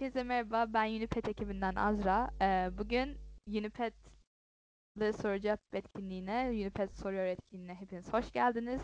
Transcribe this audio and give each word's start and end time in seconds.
Hepinize 0.00 0.22
merhaba. 0.22 0.66
Ben 0.74 0.88
Unipet 0.96 1.28
ekibinden 1.28 1.74
Azra. 1.74 2.30
Ee, 2.42 2.70
bugün 2.78 3.18
Unipet'le 3.46 5.12
soru 5.22 5.40
cevap 5.40 5.74
etkinliğine, 5.74 6.48
Unipet 6.50 6.98
soruyor 6.98 7.24
etkinliğine 7.24 7.74
hepiniz 7.74 8.12
hoş 8.12 8.32
geldiniz. 8.32 8.80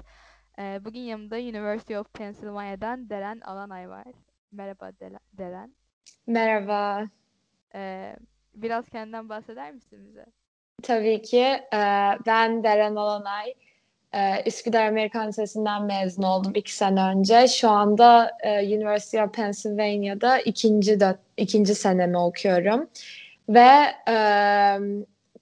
Ee, 0.59 0.81
bugün 0.85 1.01
yanımda 1.01 1.37
University 1.37 1.97
of 1.97 2.13
Pennsylvania'dan 2.15 3.11
Deren 3.11 3.41
Alanay 3.41 3.89
var. 3.89 4.07
Merhaba 4.53 4.89
Dela- 4.89 5.21
Deren. 5.33 5.75
Merhaba. 6.27 7.07
Ee, 7.75 8.17
biraz 8.55 8.89
kendinden 8.89 9.29
bahseder 9.29 9.73
misin 9.73 10.07
bize? 10.07 10.27
Tabii 10.83 11.23
ki. 11.23 11.43
Ee, 11.75 12.19
Ben 12.27 12.65
Deren 12.65 12.97
Alanay. 12.97 13.55
Ee, 14.17 14.43
Üsküdar 14.47 14.87
Amerikan 14.87 15.29
Lisesi'nden 15.29 15.83
mezun 15.83 16.23
oldum 16.23 16.53
iki 16.55 16.75
sene 16.75 17.03
önce. 17.03 17.49
Şu 17.49 17.71
anda 17.71 18.31
e, 18.43 18.77
University 18.77 19.21
of 19.21 19.35
Pennsylvania'da 19.35 20.39
ikinci, 20.39 20.93
dö- 20.93 21.17
ikinci 21.37 21.75
senemi 21.75 22.19
okuyorum. 22.19 22.89
Ve 23.49 23.71
e, 24.09 24.17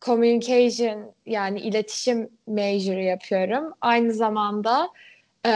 communication 0.00 1.12
yani 1.26 1.60
iletişim 1.60 2.30
major 2.46 2.96
yapıyorum. 2.96 3.74
Aynı 3.80 4.12
zamanda 4.12 4.88
e, 5.46 5.52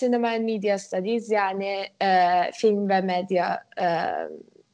Cinema 0.00 0.28
and 0.28 0.44
Media 0.44 0.78
Studies 0.78 1.30
yani 1.30 1.86
e, 2.02 2.30
film 2.54 2.88
ve 2.88 3.00
medya 3.00 3.64
e, 3.80 3.86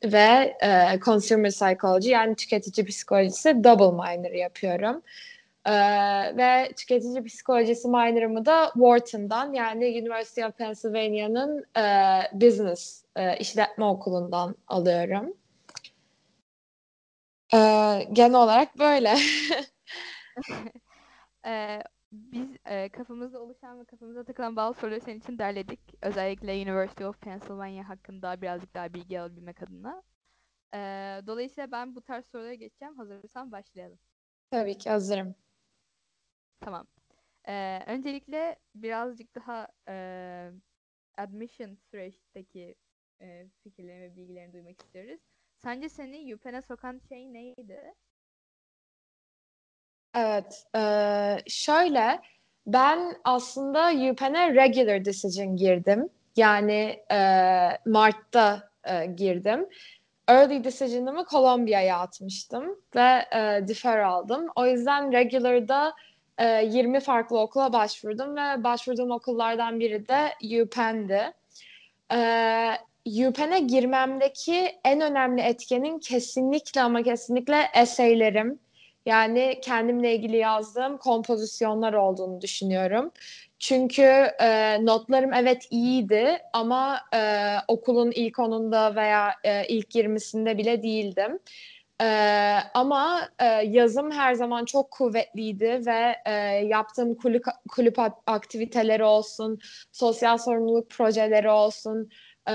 ve 0.04 0.56
e, 0.62 1.00
Consumer 1.04 1.50
Psychology 1.50 2.10
yani 2.10 2.34
tüketici 2.34 2.86
psikolojisi 2.86 3.64
double 3.64 4.12
minor 4.12 4.32
yapıyorum. 4.32 5.02
E, 5.64 5.72
ve 6.36 6.72
tüketici 6.76 7.24
psikolojisi 7.24 7.88
minor'ımı 7.88 8.46
da 8.46 8.70
Wharton'dan 8.74 9.52
yani 9.52 9.86
University 9.86 10.44
of 10.44 10.58
Pennsylvania'nın 10.58 11.64
e, 11.76 11.84
Business 12.32 13.04
e, 13.16 13.36
işletme 13.36 13.84
okulundan 13.84 14.54
alıyorum. 14.68 15.34
E, 17.54 17.58
genel 18.12 18.34
olarak 18.34 18.78
böyle. 18.78 19.14
Ee, 21.46 21.82
biz 22.12 22.48
e, 22.64 22.88
kafamızda 22.88 23.40
oluşan 23.40 23.80
ve 23.80 23.84
kafamıza 23.84 24.24
takılan 24.24 24.56
bazı 24.56 24.80
soruları 24.80 25.00
senin 25.00 25.18
için 25.20 25.38
derledik. 25.38 25.80
Özellikle 26.02 26.52
University 26.52 27.04
of 27.04 27.20
Pennsylvania 27.20 27.88
hakkında 27.88 28.42
birazcık 28.42 28.74
daha 28.74 28.94
bilgi 28.94 29.20
alabilmek 29.20 29.62
adına. 29.62 30.02
Ee, 30.74 31.20
dolayısıyla 31.26 31.72
ben 31.72 31.94
bu 31.94 32.02
tarz 32.02 32.26
sorulara 32.26 32.54
geçeceğim. 32.54 32.96
Hazırsan 32.96 33.52
başlayalım. 33.52 33.98
Tabii 34.50 34.78
ki 34.78 34.90
hazırım. 34.90 35.34
Tamam. 36.60 36.86
Ee, 37.48 37.80
öncelikle 37.86 38.56
birazcık 38.74 39.34
daha 39.34 39.68
e, 39.88 40.50
admission 41.18 41.74
süreçteki 41.74 42.74
e, 43.20 43.48
fikirlerini 43.62 44.02
ve 44.02 44.16
bilgilerini 44.16 44.52
duymak 44.52 44.80
istiyoruz. 44.82 45.20
Sence 45.58 45.88
seni 45.88 46.34
UPenn'e 46.34 46.62
sokan 46.62 46.98
şey 47.08 47.32
neydi? 47.32 47.94
Evet, 50.14 50.64
eee, 50.74 51.38
şöyle 51.48 52.20
ben 52.66 53.16
aslında 53.24 53.90
UPenn'e 54.10 54.54
regular 54.54 55.04
decision 55.04 55.56
girdim. 55.56 56.08
Yani 56.36 57.00
eee, 57.10 57.78
Mart'ta 57.86 58.70
eee, 58.86 59.06
girdim. 59.06 59.68
Early 60.28 60.64
decision'ımı 60.64 61.24
Columbia'ya 61.30 61.98
atmıştım 61.98 62.64
ve 62.96 63.24
eee, 63.34 63.68
defer 63.68 63.98
aldım. 63.98 64.46
O 64.56 64.66
yüzden 64.66 65.12
regular'da 65.12 65.92
eee, 66.40 66.68
20 66.72 67.00
farklı 67.00 67.40
okula 67.40 67.72
başvurdum 67.72 68.36
ve 68.36 68.64
başvurduğum 68.64 69.10
okullardan 69.10 69.80
biri 69.80 70.08
de 70.08 70.34
UPenn'di. 70.62 71.32
Eee 72.12 72.78
UPenn'e 73.28 73.60
girmemdeki 73.60 74.68
en 74.84 75.00
önemli 75.00 75.40
etkenin 75.42 75.98
kesinlikle 75.98 76.82
ama 76.82 77.02
kesinlikle 77.02 77.56
essaylerim. 77.74 78.58
Yani 79.06 79.58
kendimle 79.62 80.14
ilgili 80.14 80.36
yazdığım 80.36 80.98
kompozisyonlar 80.98 81.92
olduğunu 81.92 82.40
düşünüyorum. 82.40 83.12
Çünkü 83.58 84.02
e, 84.42 84.78
notlarım 84.86 85.32
evet 85.32 85.66
iyiydi 85.70 86.38
ama 86.52 87.00
e, 87.14 87.18
okulun 87.68 88.10
ilk 88.14 88.38
onunda 88.38 88.96
veya 88.96 89.34
e, 89.44 89.66
ilk 89.68 89.94
20'sinde 89.94 90.58
bile 90.58 90.82
değildim. 90.82 91.38
E, 92.00 92.06
ama 92.74 93.28
e, 93.38 93.44
yazım 93.46 94.10
her 94.10 94.34
zaman 94.34 94.64
çok 94.64 94.90
kuvvetliydi 94.90 95.82
ve 95.86 96.16
e, 96.26 96.32
yaptığım 96.66 97.14
kulüp, 97.14 97.44
kulüp 97.68 97.98
aktiviteleri 98.26 99.04
olsun, 99.04 99.58
sosyal 99.92 100.38
sorumluluk 100.38 100.90
projeleri 100.90 101.50
olsun, 101.50 102.10
e, 102.50 102.54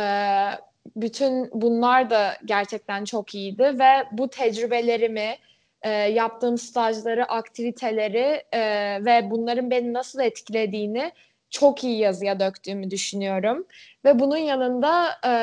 bütün 0.95 1.49
bunlar 1.53 2.09
da 2.09 2.37
gerçekten 2.45 3.05
çok 3.05 3.35
iyiydi 3.35 3.63
ve 3.79 3.91
bu 4.11 4.29
tecrübelerimi 4.29 5.35
e, 5.81 5.89
yaptığım 5.89 6.57
stajları, 6.57 7.25
aktiviteleri 7.25 8.43
e, 8.51 8.61
ve 9.05 9.31
bunların 9.31 9.71
beni 9.71 9.93
nasıl 9.93 10.19
etkilediğini 10.19 11.11
çok 11.55 11.83
iyi 11.83 11.97
yazıya 11.99 12.39
döktüğümü 12.39 12.91
düşünüyorum. 12.91 13.65
Ve 14.05 14.19
bunun 14.19 14.37
yanında 14.37 15.07
e, 15.27 15.33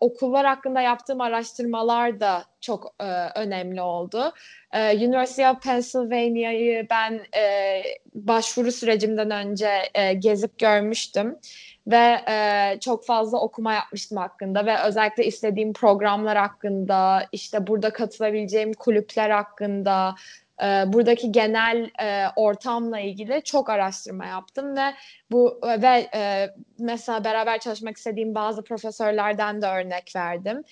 okullar 0.00 0.46
hakkında 0.46 0.80
yaptığım 0.80 1.20
araştırmalar 1.20 2.20
da 2.20 2.44
çok 2.60 2.94
e, 3.00 3.04
önemli 3.40 3.82
oldu. 3.82 4.32
E, 4.72 4.96
University 4.96 5.46
of 5.46 5.62
Pennsylvania'yı 5.62 6.86
ben 6.90 7.20
e, 7.36 7.82
başvuru 8.14 8.72
sürecimden 8.72 9.30
önce 9.30 9.70
e, 9.94 10.12
gezip 10.12 10.58
görmüştüm 10.58 11.38
ve 11.86 12.18
e, 12.28 12.78
çok 12.80 13.06
fazla 13.06 13.40
okuma 13.40 13.74
yapmıştım 13.74 14.18
hakkında 14.18 14.66
ve 14.66 14.82
özellikle 14.82 15.24
istediğim 15.24 15.72
programlar 15.72 16.38
hakkında, 16.38 17.26
işte 17.32 17.66
burada 17.66 17.92
katılabileceğim 17.92 18.72
kulüpler 18.72 19.30
hakkında, 19.30 20.14
e, 20.62 20.92
buradaki 20.92 21.32
genel 21.32 21.90
e, 22.02 22.26
ortamla 22.36 23.00
ilgili 23.00 23.42
çok 23.44 23.70
araştırma 23.70 24.26
yaptım 24.26 24.76
ve 24.76 24.94
bu 25.30 25.60
ve 25.64 26.10
e, 26.14 26.50
mesela 26.78 27.24
beraber 27.24 27.60
çalışmak 27.60 27.96
istediğim 27.96 28.34
bazı 28.34 28.64
profesörlerden 28.64 29.62
de 29.62 29.66
örnek 29.66 30.12
verdim. 30.16 30.64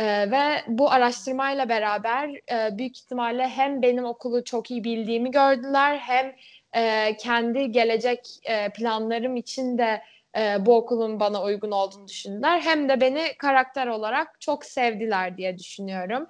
Ee, 0.00 0.30
ve 0.30 0.64
bu 0.68 0.90
araştırmayla 0.90 1.68
beraber 1.68 2.30
e, 2.52 2.78
büyük 2.78 2.98
ihtimalle 2.98 3.48
hem 3.48 3.82
benim 3.82 4.04
okulu 4.04 4.44
çok 4.44 4.70
iyi 4.70 4.84
bildiğimi 4.84 5.30
gördüler 5.30 5.98
hem 5.98 6.36
e, 6.76 7.16
kendi 7.16 7.72
gelecek 7.72 8.20
e, 8.44 8.68
planlarım 8.72 9.36
için 9.36 9.78
de 9.78 10.02
e, 10.38 10.66
bu 10.66 10.76
okulun 10.76 11.20
bana 11.20 11.42
uygun 11.42 11.70
olduğunu 11.70 12.08
düşündüler. 12.08 12.60
Hem 12.60 12.88
de 12.88 13.00
beni 13.00 13.22
karakter 13.38 13.86
olarak 13.86 14.40
çok 14.40 14.64
sevdiler 14.64 15.36
diye 15.36 15.58
düşünüyorum. 15.58 16.26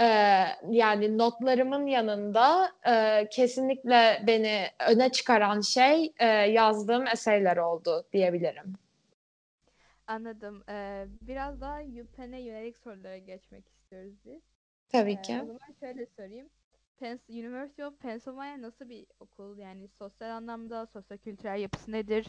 E, 0.00 0.04
yani 0.70 1.18
notlarımın 1.18 1.86
yanında 1.86 2.72
e, 2.88 3.28
kesinlikle 3.30 4.22
beni 4.26 4.66
öne 4.88 5.12
çıkaran 5.12 5.60
şey 5.60 6.12
e, 6.18 6.26
yazdığım 6.26 7.06
eserler 7.06 7.56
oldu 7.56 8.04
diyebilirim. 8.12 8.74
Anladım. 10.06 10.62
Ee, 10.68 11.06
biraz 11.22 11.60
daha 11.60 11.80
UPenn'e 11.82 12.40
yönelik 12.42 12.78
sorulara 12.78 13.18
geçmek 13.18 13.68
istiyoruz 13.68 14.14
biz. 14.24 14.42
Tabii 14.88 15.16
Ee, 15.16 15.22
ki. 15.22 15.42
o 15.42 15.44
zaman 15.46 15.74
şöyle 15.80 16.06
sorayım. 16.06 16.50
Pens 16.98 17.20
University 17.30 17.84
of 17.84 17.98
Pennsylvania 18.00 18.62
nasıl 18.62 18.88
bir 18.88 19.06
okul? 19.20 19.58
Yani 19.58 19.88
sosyal 19.88 20.30
anlamda, 20.30 20.86
sosyo-kültürel 20.86 21.60
yapısı 21.60 21.92
nedir? 21.92 22.26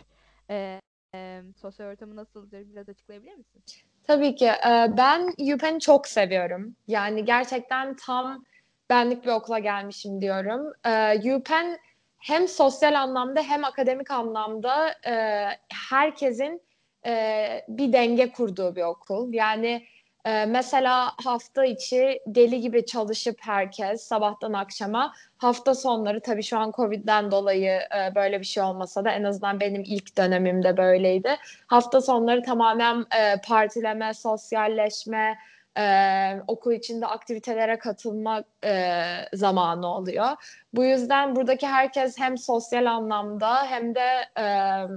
Ee, 0.49 0.81
e, 1.15 1.43
sosyal 1.57 1.87
ortamı 1.91 2.15
nasıldır? 2.15 2.69
Biraz 2.69 2.89
açıklayabilir 2.89 3.35
misin? 3.35 3.63
Tabii 4.07 4.35
ki. 4.35 4.45
Ee, 4.45 4.87
Ben 4.97 5.33
UPenn'i 5.53 5.79
çok 5.79 6.07
seviyorum. 6.07 6.75
Yani 6.87 7.25
gerçekten 7.25 7.95
tam 7.95 8.43
benlik 8.89 9.23
bir 9.25 9.29
okula 9.31 9.59
gelmişim 9.59 10.21
diyorum. 10.21 10.73
Ee, 10.85 11.33
UPenn 11.35 11.77
hem 12.17 12.47
sosyal 12.47 12.93
anlamda 13.01 13.41
hem 13.41 13.63
akademik 13.65 14.11
anlamda 14.11 14.89
e, 15.07 15.45
herkesin 15.89 16.61
e, 17.05 17.65
bir 17.67 17.93
denge 17.93 18.31
kurduğu 18.31 18.75
bir 18.75 18.81
okul. 18.83 19.33
Yani 19.33 19.83
e, 20.25 20.45
mesela 20.45 21.11
hafta 21.23 21.65
içi 21.65 22.19
deli 22.27 22.61
gibi 22.61 22.85
çalışıp 22.85 23.37
herkes 23.41 24.01
sabahtan 24.01 24.53
akşama 24.53 25.13
hafta 25.37 25.75
sonları 25.75 26.21
tabii 26.21 26.43
şu 26.43 26.57
an 26.57 26.71
Covid'den 26.75 27.31
dolayı 27.31 27.71
e, 27.71 28.15
böyle 28.15 28.39
bir 28.39 28.45
şey 28.45 28.63
olmasa 28.63 29.05
da 29.05 29.11
en 29.11 29.23
azından 29.23 29.59
benim 29.59 29.83
ilk 29.85 30.17
dönemimde 30.17 30.77
böyleydi. 30.77 31.35
Hafta 31.67 32.01
sonları 32.01 32.43
tamamen 32.43 32.99
e, 32.99 33.41
partileme, 33.47 34.13
sosyalleşme, 34.13 35.37
e, 35.77 36.41
okul 36.47 36.73
içinde 36.73 37.07
aktivitelere 37.07 37.79
katılma 37.79 38.43
e, 38.65 39.01
zamanı 39.33 39.87
oluyor. 39.87 40.27
Bu 40.73 40.85
yüzden 40.85 41.35
buradaki 41.35 41.67
herkes 41.67 42.19
hem 42.19 42.37
sosyal 42.37 42.85
anlamda 42.85 43.65
hem 43.65 43.95
de 43.95 44.07
e, 44.39 44.45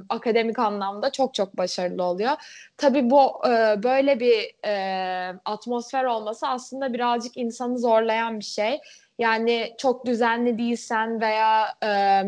akademik 0.09 0.59
anlamda 0.59 1.13
çok 1.13 1.35
çok 1.35 1.57
başarılı 1.57 2.05
oluyor. 2.05 2.33
Tabii 2.77 3.11
bu 3.11 3.47
e, 3.47 3.83
böyle 3.83 4.21
bir 4.21 4.67
e, 4.69 5.39
atmosfer 5.45 6.05
olması 6.05 6.49
aslında 6.49 6.93
birazcık 6.93 7.37
insanı 7.37 7.79
zorlayan 7.79 8.39
bir 8.39 8.45
şey. 8.45 8.81
Yani 9.19 9.75
çok 9.79 10.07
düzenli 10.07 10.59
değilsen 10.59 11.21
veya 11.21 11.75
e, 11.85 12.23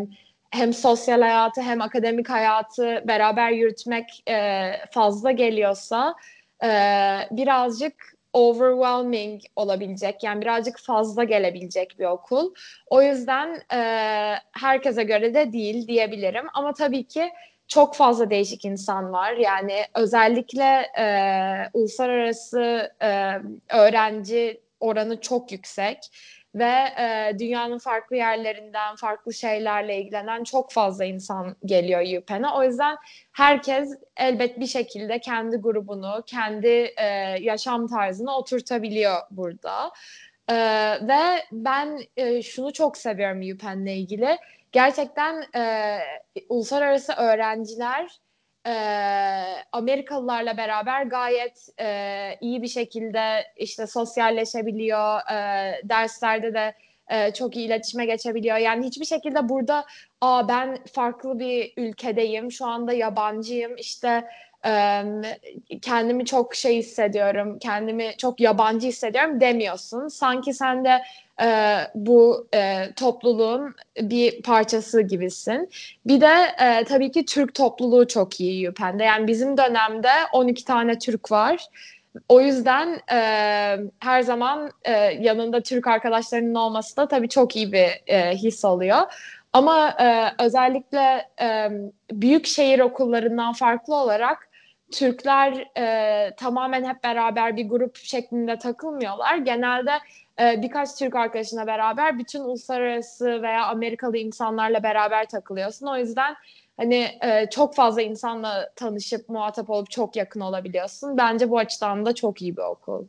hem 0.51 0.73
sosyal 0.73 1.21
hayatı 1.21 1.61
hem 1.61 1.83
akademik 1.83 2.31
hayatı 2.31 3.05
beraber 3.09 3.51
yürütmek 3.51 4.23
e, 4.29 4.71
fazla 4.91 5.31
geliyorsa 5.31 6.15
e, 6.65 6.69
birazcık 7.31 8.18
overwhelming 8.33 9.43
olabilecek 9.57 10.23
yani 10.23 10.41
birazcık 10.41 10.79
fazla 10.79 11.25
gelebilecek 11.25 11.99
bir 11.99 12.05
okul. 12.05 12.55
O 12.87 13.03
yüzden 13.03 13.63
e, 13.75 13.81
herkese 14.53 15.03
göre 15.03 15.35
de 15.35 15.53
değil 15.53 15.89
diyebilirim 15.89 16.47
ama 16.55 16.73
tabii 16.73 17.05
ki 17.05 17.31
çok 17.69 17.95
fazla 17.95 18.31
değişik 18.31 18.65
insan 18.65 19.13
var. 19.13 19.33
Yani 19.33 19.85
özellikle 19.95 20.87
e, 20.99 21.07
uluslararası 21.73 22.93
e, 23.03 23.33
öğrenci 23.77 24.61
oranı 24.81 25.21
çok 25.21 25.53
yüksek 25.53 25.99
ve 26.55 26.75
e, 27.01 27.39
dünyanın 27.39 27.79
farklı 27.79 28.17
yerlerinden 28.17 28.97
farklı 28.97 29.35
şeylerle 29.35 30.01
ilgilenen 30.01 30.45
çok 30.45 30.73
fazla 30.73 31.05
insan 31.05 31.57
geliyor 31.65 32.23
UPenn'e. 32.23 32.49
O 32.49 32.65
yüzden 32.65 32.97
herkes 33.33 33.99
elbet 34.17 34.61
bir 34.61 34.67
şekilde 34.67 35.19
kendi 35.21 35.57
grubunu, 35.57 36.23
kendi 36.27 36.93
e, 36.97 37.05
yaşam 37.41 37.87
tarzını 37.87 38.37
oturtabiliyor 38.37 39.17
burada. 39.31 39.93
E, 40.49 40.55
ve 41.09 41.45
ben 41.53 41.99
e, 42.17 42.43
şunu 42.43 42.73
çok 42.73 42.97
seviyorum 42.97 43.55
UPenn'le 43.55 43.97
ilgili. 43.97 44.39
Gerçekten 44.73 45.45
e, 45.57 45.99
uluslararası 46.49 47.13
öğrenciler 47.13 48.19
e, 48.69 48.73
Amerikalılarla 49.73 50.57
beraber 50.57 51.03
gayet 51.03 51.69
e, 51.81 52.39
iyi 52.41 52.63
bir 52.63 52.69
şekilde 52.69 53.45
işte 53.57 53.87
sosyalleşebiliyor, 53.87 55.33
e, 55.33 55.81
derslerde 55.85 56.55
de 56.55 56.75
e, 57.09 57.33
çok 57.33 57.57
iyi 57.57 57.67
iletişime 57.67 58.07
geçebiliyor. 58.07 58.57
Yani 58.57 58.87
hiçbir 58.87 59.05
şekilde 59.05 59.49
burada 59.49 59.85
Aa, 60.21 60.49
ben 60.49 60.79
farklı 60.93 61.39
bir 61.39 61.73
ülkedeyim, 61.77 62.53
şu 62.53 62.67
anda 62.67 62.93
yabancıyım, 62.93 63.77
işte 63.77 64.25
kendimi 65.83 66.25
çok 66.25 66.55
şey 66.55 66.77
hissediyorum, 66.77 67.59
kendimi 67.59 68.15
çok 68.19 68.41
yabancı 68.41 68.87
hissediyorum 68.87 69.41
demiyorsun. 69.41 70.09
Sanki 70.09 70.55
sen 70.55 70.85
de 70.85 71.03
e, 71.43 71.77
bu 71.95 72.49
e, 72.55 72.93
topluluğun 72.97 73.75
bir 74.01 74.43
parçası 74.43 75.03
gibisin. 75.03 75.71
Bir 76.07 76.21
de 76.21 76.35
e, 76.61 76.85
tabii 76.85 77.11
ki 77.11 77.25
Türk 77.25 77.55
topluluğu 77.55 78.07
çok 78.07 78.41
iyi 78.41 78.71
UPenn'de. 78.71 79.05
Yani 79.05 79.27
bizim 79.27 79.57
dönemde 79.57 80.11
12 80.33 80.65
tane 80.65 80.99
Türk 80.99 81.33
var. 81.33 81.67
O 82.29 82.41
yüzden 82.41 83.01
e, 83.13 83.21
her 84.01 84.23
zaman 84.23 84.71
e, 84.85 84.93
yanında 85.21 85.63
Türk 85.63 85.87
arkadaşlarının 85.87 86.55
olması 86.55 86.97
da 86.97 87.09
tabii 87.09 87.29
çok 87.29 87.57
iyi 87.57 87.73
bir 87.73 87.89
e, 88.07 88.35
his 88.37 88.65
oluyor. 88.65 88.99
Ama 89.53 89.91
e, 89.91 90.35
özellikle 90.45 91.29
e, 91.41 91.71
büyük 92.13 92.47
şehir 92.47 92.81
okullarından 92.81 93.53
farklı 93.53 93.95
olarak 93.95 94.48
Türkler 94.91 95.71
e, 95.77 96.37
tamamen 96.37 96.85
hep 96.85 97.05
beraber 97.05 97.57
bir 97.57 97.69
grup 97.69 97.97
şeklinde 97.97 98.59
takılmıyorlar. 98.59 99.37
Genelde 99.37 99.91
e, 100.41 100.63
birkaç 100.63 100.95
Türk 100.95 101.17
arkadaşına 101.17 101.67
beraber 101.67 102.19
bütün 102.19 102.41
uluslararası 102.41 103.43
veya 103.43 103.67
Amerikalı 103.67 104.17
insanlarla 104.17 104.83
beraber 104.83 105.29
takılıyorsun. 105.29 105.87
O 105.87 105.97
yüzden 105.97 106.37
hani 106.77 107.19
e, 107.23 107.51
çok 107.51 107.75
fazla 107.75 108.03
insanla 108.03 108.73
tanışıp 108.77 109.29
muhatap 109.29 109.71
olup 109.71 109.91
çok 109.91 110.17
yakın 110.17 110.41
olabiliyorsun. 110.41 111.17
Bence 111.17 111.51
bu 111.51 111.59
açıdan 111.59 112.07
da 112.07 112.15
çok 112.15 112.43
iyi 112.43 112.57
bir 112.57 112.63
okul. 112.63 113.07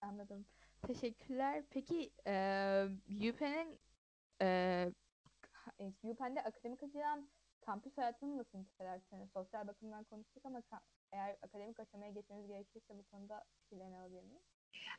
Anladım. 0.00 0.44
Teşekkürler. 0.86 1.62
Peki 1.70 2.10
e, 2.26 2.32
UPenn'in 3.08 3.78
e, 4.42 4.88
UPenn'de 6.02 6.42
akademik 6.42 6.82
açıdan 6.82 7.28
kampüs 7.70 7.98
hayatını 7.98 8.38
nasıl 8.38 8.58
nitelersiniz? 8.58 9.28
Sosyal 9.34 9.68
bakımdan 9.68 10.04
konuştuk 10.04 10.42
ama 10.44 10.60
eğer 11.12 11.36
akademik 11.42 11.80
aşamaya 11.80 12.10
geçmeniz 12.10 12.46
gerekirse 12.46 12.94
bu 12.98 13.02
konuda 13.10 13.42
fikirlerini 13.62 13.96
alabilir 13.96 14.22
miyim? 14.22 14.42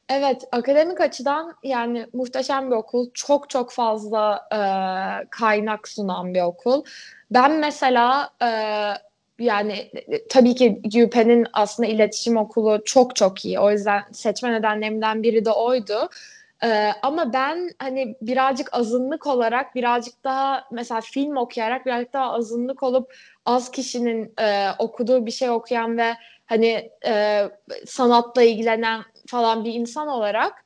Evet, 0.09 0.43
akademik 0.51 1.01
açıdan 1.01 1.55
yani 1.63 2.07
muhteşem 2.13 2.71
bir 2.71 2.75
okul. 2.75 3.09
Çok 3.13 3.49
çok 3.49 3.71
fazla 3.71 4.47
e, 4.51 4.59
kaynak 5.29 5.87
sunan 5.87 6.33
bir 6.33 6.41
okul. 6.41 6.83
Ben 7.31 7.51
mesela 7.59 8.29
e, 8.41 8.49
yani 9.39 9.91
tabii 10.29 10.55
ki 10.55 10.81
UPenn'in 11.05 11.47
aslında 11.53 11.89
iletişim 11.89 12.37
okulu 12.37 12.81
çok 12.85 13.15
çok 13.15 13.45
iyi. 13.45 13.59
O 13.59 13.71
yüzden 13.71 14.03
seçme 14.11 14.51
nedenlerimden 14.51 15.23
biri 15.23 15.45
de 15.45 15.51
oydu. 15.51 16.09
Ee, 16.63 16.91
ama 17.01 17.33
ben 17.33 17.69
hani 17.79 18.15
birazcık 18.21 18.73
azınlık 18.73 19.27
olarak 19.27 19.75
birazcık 19.75 20.23
daha 20.23 20.67
mesela 20.71 21.01
film 21.01 21.37
okuyarak 21.37 21.85
birazcık 21.85 22.13
daha 22.13 22.33
azınlık 22.33 22.83
olup 22.83 23.15
az 23.45 23.71
kişinin 23.71 24.33
e, 24.39 24.67
okuduğu 24.79 25.25
bir 25.25 25.31
şey 25.31 25.49
okuyan 25.49 25.97
ve 25.97 26.13
hani 26.45 26.91
e, 27.05 27.43
sanatla 27.85 28.43
ilgilenen 28.43 29.01
falan 29.27 29.65
bir 29.65 29.73
insan 29.73 30.07
olarak 30.07 30.65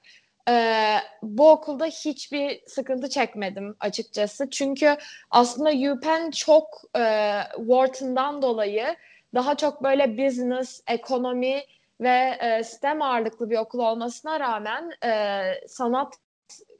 e, 0.50 0.96
bu 1.24 1.52
okulda 1.52 1.86
hiçbir 1.86 2.62
sıkıntı 2.68 3.10
çekmedim 3.10 3.76
açıkçası. 3.80 4.50
Çünkü 4.50 4.98
aslında 5.32 5.94
UPenn 5.94 6.32
çok 6.32 6.82
e, 6.98 7.40
Wharton'dan 7.56 8.42
dolayı 8.42 8.96
daha 9.34 9.56
çok 9.56 9.84
böyle 9.84 10.18
business, 10.18 10.82
ekonomi 10.88 11.62
ve 12.02 12.38
e, 12.42 12.64
STEM 12.64 13.02
ağırlıklı 13.02 13.50
bir 13.50 13.58
okul 13.58 13.80
olmasına 13.80 14.40
rağmen 14.40 14.92
e, 15.06 15.42
sanat 15.68 16.14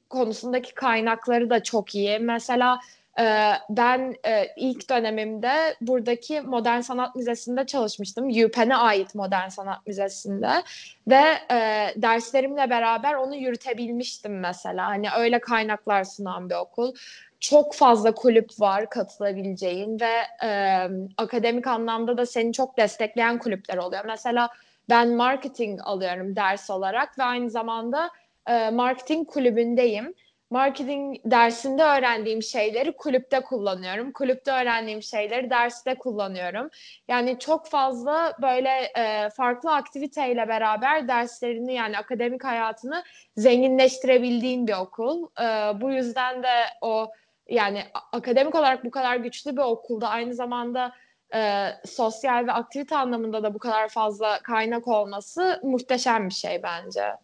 konusundaki 0.10 0.74
kaynakları 0.74 1.50
da 1.50 1.64
çok 1.64 1.96
iyi. 1.96 2.20
Mesela 2.20 2.80
e, 3.20 3.52
ben 3.70 4.16
e, 4.28 4.48
ilk 4.58 4.90
dönemimde 4.90 5.76
buradaki 5.82 6.42
Modern 6.42 6.80
Sanat 6.80 7.16
Müzesi'nde 7.16 7.66
çalışmıştım. 7.66 8.30
UPenn'e 8.30 8.76
ait 8.76 9.16
Modern 9.16 9.48
Sanat 9.48 9.88
Müzesi'nde 9.88 10.64
ve 11.08 11.24
e, 11.52 11.90
derslerimle 11.96 12.70
beraber 12.70 13.14
onu 13.14 13.36
yürütebilmiştim 13.36 14.40
mesela. 14.40 14.86
Hani 14.88 15.08
öyle 15.18 15.40
kaynaklar 15.40 16.04
sunan 16.04 16.50
bir 16.50 16.56
okul 16.56 16.94
çok 17.40 17.76
fazla 17.76 18.12
kulüp 18.12 18.50
var 18.60 18.90
katılabileceğin 18.90 20.00
ve 20.00 20.46
e, 20.48 20.80
akademik 21.18 21.68
anlamda 21.68 22.18
da 22.18 22.26
seni 22.26 22.54
çok 22.54 22.78
destekleyen 22.78 23.40
kulüpler 23.40 23.78
oluyor. 23.78 24.06
Mesela 24.06 24.50
ben 24.90 25.10
marketing 25.10 25.80
alıyorum 25.84 26.36
ders 26.36 26.70
olarak 26.70 27.20
ve 27.20 27.24
aynı 27.24 27.50
zamanda 27.50 28.10
e, 28.48 28.70
marketing 28.70 29.28
kulübündeyim. 29.28 30.14
Marketing 30.50 31.18
dersinde 31.26 31.84
öğrendiğim 31.84 32.44
şeyleri 32.44 32.92
kulüpte 32.92 33.40
kullanıyorum. 33.40 34.12
Kulüpte 34.12 34.52
öğrendiğim 34.52 35.04
şeyleri 35.04 35.50
derste 35.50 35.96
kullanıyorum. 35.96 36.70
Yani 37.08 37.40
çok 37.40 37.68
fazla 37.68 38.34
böyle 38.42 38.92
e, 38.98 39.30
farklı 39.30 39.74
aktiviteyle 39.74 40.48
beraber 40.48 41.08
derslerini 41.08 41.74
yani 41.74 41.98
akademik 41.98 42.44
hayatını 42.44 43.04
zenginleştirebildiğin 43.38 44.68
bir 44.68 44.74
okul. 44.74 45.28
E, 45.42 45.46
bu 45.82 45.92
yüzden 45.92 46.44
de 46.44 46.54
o 46.82 47.12
yani 47.50 47.84
akademik 48.12 48.56
olarak 48.56 48.86
bu 48.86 48.92
kadar 48.92 49.16
güçlü 49.16 49.52
bir 49.52 49.62
okulda 49.62 50.10
aynı 50.10 50.34
zamanda 50.34 50.94
e, 51.34 51.70
sosyal 51.86 52.48
ve 52.48 52.52
aktivite 52.52 52.98
anlamında 52.98 53.44
da 53.44 53.54
bu 53.54 53.60
kadar 53.60 53.90
fazla 53.90 54.40
kaynak 54.44 54.88
olması 54.88 55.60
muhteşem 55.64 56.30
bir 56.30 56.34
şey 56.34 56.64
bence. 56.64 57.16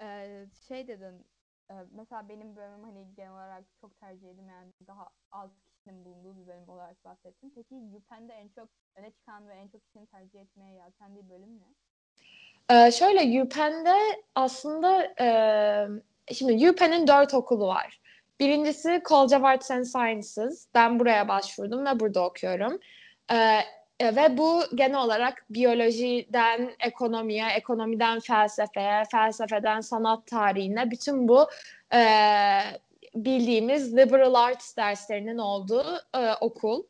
Ee, 0.00 0.46
şey 0.68 0.88
dedin 0.88 1.26
e, 1.70 1.74
mesela 1.90 2.28
benim 2.28 2.56
bölümüm 2.56 2.82
hani 2.84 3.14
genel 3.16 3.32
olarak 3.32 3.64
çok 3.80 4.00
tercih 4.00 4.30
edilmeyen 4.30 4.72
daha 4.86 5.08
az 5.32 5.50
kişinin 5.76 6.04
bulunduğu 6.04 6.36
bir 6.36 6.46
bölüm 6.46 6.68
olarak 6.68 7.04
bahsettim. 7.04 7.50
Peki 7.54 7.74
UPenn'de 7.74 8.32
en 8.32 8.48
çok 8.48 8.68
öne 8.96 9.10
çıkan 9.10 9.48
ve 9.48 9.54
en 9.54 9.68
çok 9.68 9.86
kişinin 9.86 10.06
tercih 10.06 10.40
etmeye 10.40 10.74
yeltendiği 10.74 11.28
bölüm 11.30 11.60
ne? 11.60 11.74
Ee, 12.70 12.90
şöyle 12.90 13.42
UPenn'de 13.42 13.96
aslında 14.34 15.14
e, 15.20 15.28
şimdi 16.34 16.70
UPenn'in 16.70 17.06
dört 17.06 17.34
okulu 17.34 17.66
var. 17.66 18.00
Birincisi 18.40 19.02
College 19.08 19.36
of 19.36 19.44
Arts 19.44 19.70
and 19.70 19.84
Sciences. 19.84 20.66
Ben 20.74 21.00
buraya 21.00 21.28
başvurdum 21.28 21.86
ve 21.86 22.00
burada 22.00 22.24
okuyorum. 22.24 22.80
Ee, 23.32 23.60
e, 24.00 24.16
ve 24.16 24.38
bu 24.38 24.62
genel 24.74 25.00
olarak 25.00 25.44
biyolojiden 25.50 26.70
ekonomiye, 26.80 27.46
ekonomiden 27.46 28.20
felsefeye, 28.20 29.02
felsefeden 29.12 29.80
sanat 29.80 30.26
tarihine 30.26 30.90
bütün 30.90 31.28
bu 31.28 31.48
e, 31.94 32.00
bildiğimiz 33.14 33.96
liberal 33.96 34.34
arts 34.34 34.76
derslerinin 34.76 35.38
olduğu 35.38 35.84
e, 36.16 36.32
okul. 36.40 36.82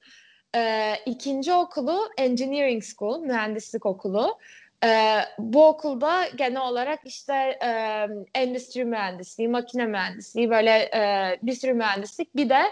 E, 0.57 0.95
ikinci 1.07 1.53
okulu 1.53 2.09
Engineering 2.19 2.83
School, 2.83 3.21
mühendislik 3.21 3.87
okulu. 3.87 4.39
Ee, 4.85 5.21
bu 5.38 5.67
okulda 5.67 6.29
genel 6.37 6.62
olarak 6.62 7.00
işte 7.05 7.35
e, 7.64 8.07
endüstri 8.35 8.85
mühendisliği, 8.85 9.49
makine 9.49 9.87
mühendisliği 9.87 10.50
böyle 10.50 10.71
e, 10.71 11.37
bir 11.43 11.53
sürü 11.53 11.73
mühendislik 11.75 12.37
bir 12.37 12.49
de 12.49 12.62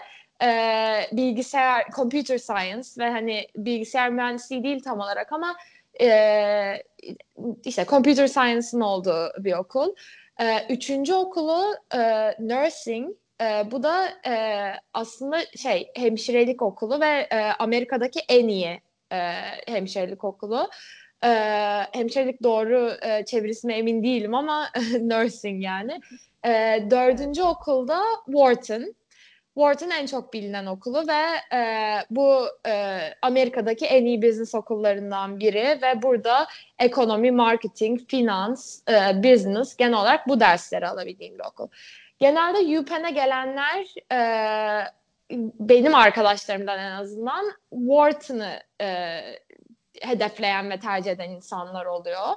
e, 0.42 0.48
bilgisayar, 1.12 1.84
computer 1.96 2.38
science 2.38 2.88
ve 2.98 3.10
hani 3.10 3.46
bilgisayar 3.56 4.10
mühendisliği 4.10 4.64
değil 4.64 4.82
tam 4.82 5.00
olarak 5.00 5.32
ama 5.32 5.56
e, 6.00 6.08
işte 7.64 7.84
computer 7.84 8.26
science'ın 8.26 8.80
olduğu 8.80 9.32
bir 9.38 9.52
okul. 9.52 9.94
E, 10.40 10.66
üçüncü 10.68 11.14
okulu 11.14 11.74
e, 11.94 11.98
nursing. 12.38 13.16
E, 13.40 13.70
bu 13.70 13.82
da 13.82 14.08
e, 14.26 14.34
aslında 14.94 15.36
şey 15.56 15.90
hemşirelik 15.96 16.62
okulu 16.62 17.00
ve 17.00 17.28
e, 17.32 17.36
Amerika'daki 17.58 18.20
en 18.28 18.48
iyi 18.48 18.80
e, 19.12 19.18
hemşirelik 19.66 20.24
okulu. 20.24 20.70
E, 21.24 21.28
hemşirelik 21.92 22.42
doğru 22.42 22.92
e, 23.02 23.24
çevirisine 23.24 23.78
emin 23.78 24.02
değilim 24.02 24.34
ama 24.34 24.68
nursing 25.00 25.64
yani. 25.64 26.00
E, 26.46 26.50
dördüncü 26.90 27.42
okulda 27.42 28.00
Wharton. 28.26 28.94
Wharton 29.54 29.90
en 29.90 30.06
çok 30.06 30.32
bilinen 30.32 30.66
okulu 30.66 31.04
ve 31.08 31.56
e, 31.56 31.62
bu 32.10 32.46
e, 32.66 33.00
Amerika'daki 33.22 33.86
en 33.86 34.04
iyi 34.04 34.22
business 34.22 34.54
okullarından 34.54 35.40
biri 35.40 35.78
ve 35.82 36.02
burada 36.02 36.46
ekonomi, 36.78 37.30
marketing, 37.30 38.00
finans, 38.08 38.80
e, 38.88 39.22
business 39.22 39.76
genel 39.76 39.98
olarak 39.98 40.28
bu 40.28 40.40
dersleri 40.40 40.88
alabildiğim 40.88 41.34
bir 41.34 41.44
okul. 41.44 41.68
Genelde 42.18 42.78
UPenn'e 42.78 43.10
gelenler 43.10 43.86
e, 44.12 44.18
benim 45.60 45.94
arkadaşlarımdan 45.94 46.78
en 46.78 46.90
azından 46.90 47.52
Wharton'ı 47.70 48.60
e, 48.80 49.20
hedefleyen 50.00 50.70
ve 50.70 50.80
tercih 50.80 51.10
eden 51.10 51.30
insanlar 51.30 51.86
oluyor. 51.86 52.34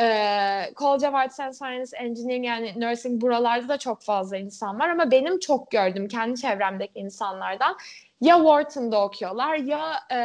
Ee, 0.00 0.72
College 0.76 1.08
of 1.08 1.14
Arts 1.14 1.40
and 1.40 1.52
Science, 1.52 1.96
Engineering 1.96 2.46
yani 2.46 2.80
Nursing 2.80 3.20
buralarda 3.20 3.68
da 3.68 3.78
çok 3.78 4.02
fazla 4.02 4.36
insan 4.36 4.78
var 4.78 4.88
ama 4.88 5.10
benim 5.10 5.38
çok 5.38 5.70
gördüğüm 5.70 6.08
kendi 6.08 6.40
çevremdeki 6.40 6.98
insanlardan 6.98 7.76
ya 8.20 8.36
Wharton'da 8.36 9.04
okuyorlar 9.04 9.56
ya 9.56 9.94
e, 10.10 10.16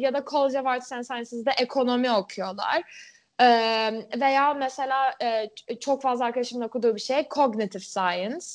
ya 0.00 0.14
da 0.14 0.24
College 0.30 0.60
of 0.60 0.66
Arts 0.66 0.92
and 0.92 1.02
Sciences'da 1.02 1.52
ekonomi 1.52 2.10
okuyorlar. 2.10 2.82
Ee, 3.40 3.92
veya 4.20 4.54
mesela 4.54 5.14
e, 5.22 5.50
çok 5.80 6.02
fazla 6.02 6.24
arkadaşımın 6.24 6.64
okuduğu 6.64 6.94
bir 6.94 7.00
şey 7.00 7.28
Cognitive 7.34 7.82
Science. 7.82 8.46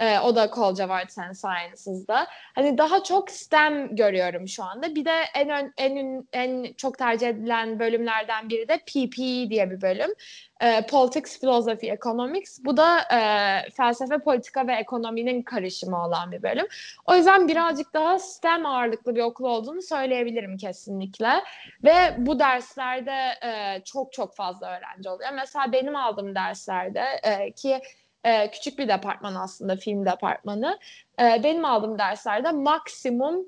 E, 0.00 0.18
o 0.18 0.36
da 0.36 0.44
of 0.44 0.90
Arts 0.90 1.18
and 1.18 1.34
Sciences'da. 1.34 2.26
Hani 2.54 2.78
daha 2.78 3.02
çok 3.02 3.30
STEM 3.30 3.96
görüyorum 3.96 4.48
şu 4.48 4.64
anda. 4.64 4.94
Bir 4.94 5.04
de 5.04 5.14
en 5.34 5.48
ön, 5.48 5.72
en 5.76 6.26
en 6.32 6.72
çok 6.72 6.98
tercih 6.98 7.28
edilen 7.28 7.78
bölümlerden 7.78 8.48
biri 8.48 8.68
de 8.68 8.78
PPE 8.78 9.50
diye 9.50 9.70
bir 9.70 9.80
bölüm. 9.80 10.10
E, 10.60 10.86
Politics, 10.86 11.40
Philosophy, 11.40 11.92
Economics. 11.92 12.58
Bu 12.64 12.76
da 12.76 13.00
e, 13.00 13.20
felsefe, 13.70 14.18
politika 14.18 14.66
ve 14.66 14.74
ekonominin 14.74 15.42
karışımı 15.42 16.04
olan 16.04 16.32
bir 16.32 16.42
bölüm. 16.42 16.66
O 17.06 17.14
yüzden 17.14 17.48
birazcık 17.48 17.94
daha 17.94 18.18
STEM 18.18 18.66
ağırlıklı 18.66 19.14
bir 19.16 19.22
okul 19.22 19.44
olduğunu 19.44 19.82
söyleyebilirim 19.82 20.56
kesinlikle. 20.56 21.30
Ve 21.84 22.14
bu 22.18 22.38
derslerde 22.38 23.34
e, 23.44 23.82
çok 23.84 24.12
çok 24.12 24.36
fazla 24.36 24.66
öğrenci 24.66 25.08
oluyor. 25.08 25.30
Mesela 25.34 25.72
benim 25.72 25.96
aldığım 25.96 26.34
derslerde 26.34 27.04
e, 27.22 27.52
ki 27.52 27.80
e, 28.24 28.50
küçük 28.50 28.78
bir 28.78 28.88
departman 28.88 29.34
aslında 29.34 29.76
film 29.76 30.06
departmanı. 30.06 30.78
E, 31.20 31.40
benim 31.44 31.64
aldığım 31.64 31.98
derslerde 31.98 32.50
maksimum 32.50 33.46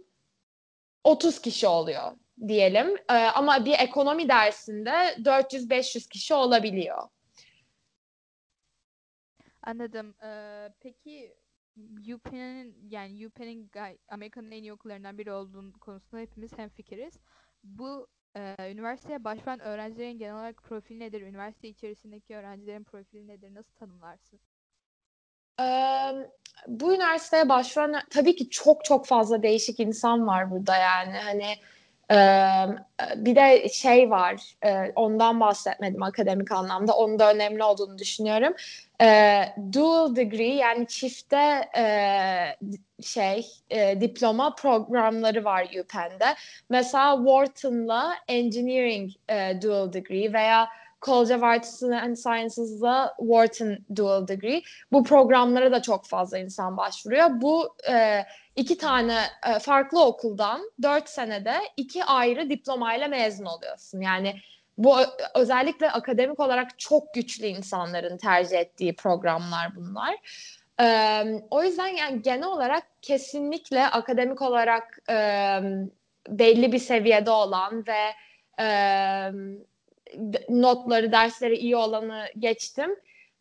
30 1.04 1.40
kişi 1.40 1.66
oluyor 1.66 2.12
diyelim. 2.48 2.96
E, 3.10 3.14
ama 3.14 3.64
bir 3.64 3.74
ekonomi 3.78 4.28
dersinde 4.28 4.90
400-500 4.90 6.08
kişi 6.08 6.34
olabiliyor. 6.34 7.08
Anladım. 9.62 10.14
Ee, 10.24 10.68
peki 10.80 11.34
UPenn'in 12.14 12.88
yani 12.90 13.26
UPenn'in 13.26 13.70
Amerika'nın 14.08 14.50
en 14.50 14.62
iyi 14.62 14.72
okullarından 14.72 15.18
biri 15.18 15.32
olduğu 15.32 15.72
konusunda 15.72 16.22
hepimiz 16.22 16.58
hemfikiriz. 16.58 17.18
Bu 17.64 18.08
e, 18.36 18.56
üniversiteye 18.72 19.24
başvuran 19.24 19.60
öğrencilerin 19.60 20.18
genel 20.18 20.34
olarak 20.34 20.62
profili 20.62 20.98
nedir? 20.98 21.22
Üniversite 21.22 21.68
içerisindeki 21.68 22.36
öğrencilerin 22.36 22.84
profili 22.84 23.26
nedir? 23.26 23.54
Nasıl 23.54 23.74
tanımlarsın? 23.74 24.40
Bu 26.66 26.94
üniversiteye 26.94 27.48
başvuran 27.48 27.94
tabii 28.10 28.36
ki 28.36 28.50
çok 28.50 28.84
çok 28.84 29.06
fazla 29.06 29.42
değişik 29.42 29.80
insan 29.80 30.26
var 30.26 30.50
burada 30.50 30.76
yani. 30.76 31.16
Hani 31.16 31.54
bir 33.16 33.36
de 33.36 33.68
şey 33.68 34.10
var 34.10 34.56
ondan 34.96 35.40
bahsetmedim 35.40 36.02
akademik 36.02 36.52
anlamda. 36.52 36.92
Onun 36.92 37.18
da 37.18 37.32
önemli 37.32 37.64
olduğunu 37.64 37.98
düşünüyorum. 37.98 38.54
Dual 39.72 40.16
degree 40.16 40.54
yani 40.54 40.86
çifte 40.86 41.68
şey 43.02 43.46
diploma 44.00 44.54
programları 44.54 45.44
var 45.44 45.64
UPenn'de 45.80 46.34
mesela 46.70 47.16
Wharton'la 47.16 48.14
engineering 48.28 49.10
dual 49.62 49.92
degree 49.92 50.32
veya 50.32 50.68
College 51.00 51.34
of 51.34 51.42
Arts 51.42 51.82
and 51.82 52.16
Sciences'la 52.16 53.14
Wharton 53.18 53.78
Dual 53.96 54.28
Degree. 54.28 54.62
Bu 54.92 55.04
programlara 55.04 55.72
da 55.72 55.82
çok 55.82 56.06
fazla 56.06 56.38
insan 56.38 56.76
başvuruyor. 56.76 57.40
Bu 57.40 57.76
e, 57.90 58.24
iki 58.56 58.78
tane 58.78 59.18
e, 59.48 59.58
farklı 59.58 60.04
okuldan 60.04 60.60
dört 60.82 61.08
senede 61.08 61.54
iki 61.76 62.04
ayrı 62.04 62.50
diplomayla 62.50 63.08
mezun 63.08 63.44
oluyorsun. 63.44 64.00
Yani 64.00 64.34
bu 64.78 64.96
özellikle 65.34 65.90
akademik 65.90 66.40
olarak 66.40 66.78
çok 66.78 67.14
güçlü 67.14 67.46
insanların 67.46 68.18
tercih 68.18 68.58
ettiği 68.58 68.96
programlar 68.96 69.76
bunlar. 69.76 70.16
Ee, 70.80 71.24
o 71.50 71.62
yüzden 71.62 71.88
yani 71.88 72.22
genel 72.22 72.46
olarak 72.46 72.82
kesinlikle 73.02 73.86
akademik 73.86 74.42
olarak 74.42 74.98
e, 75.10 75.16
belli 76.28 76.72
bir 76.72 76.78
seviyede 76.78 77.30
olan 77.30 77.84
ve 77.86 78.14
e, 78.62 78.66
notları, 80.48 81.12
dersleri 81.12 81.56
iyi 81.56 81.76
olanı 81.76 82.24
geçtim. 82.38 82.96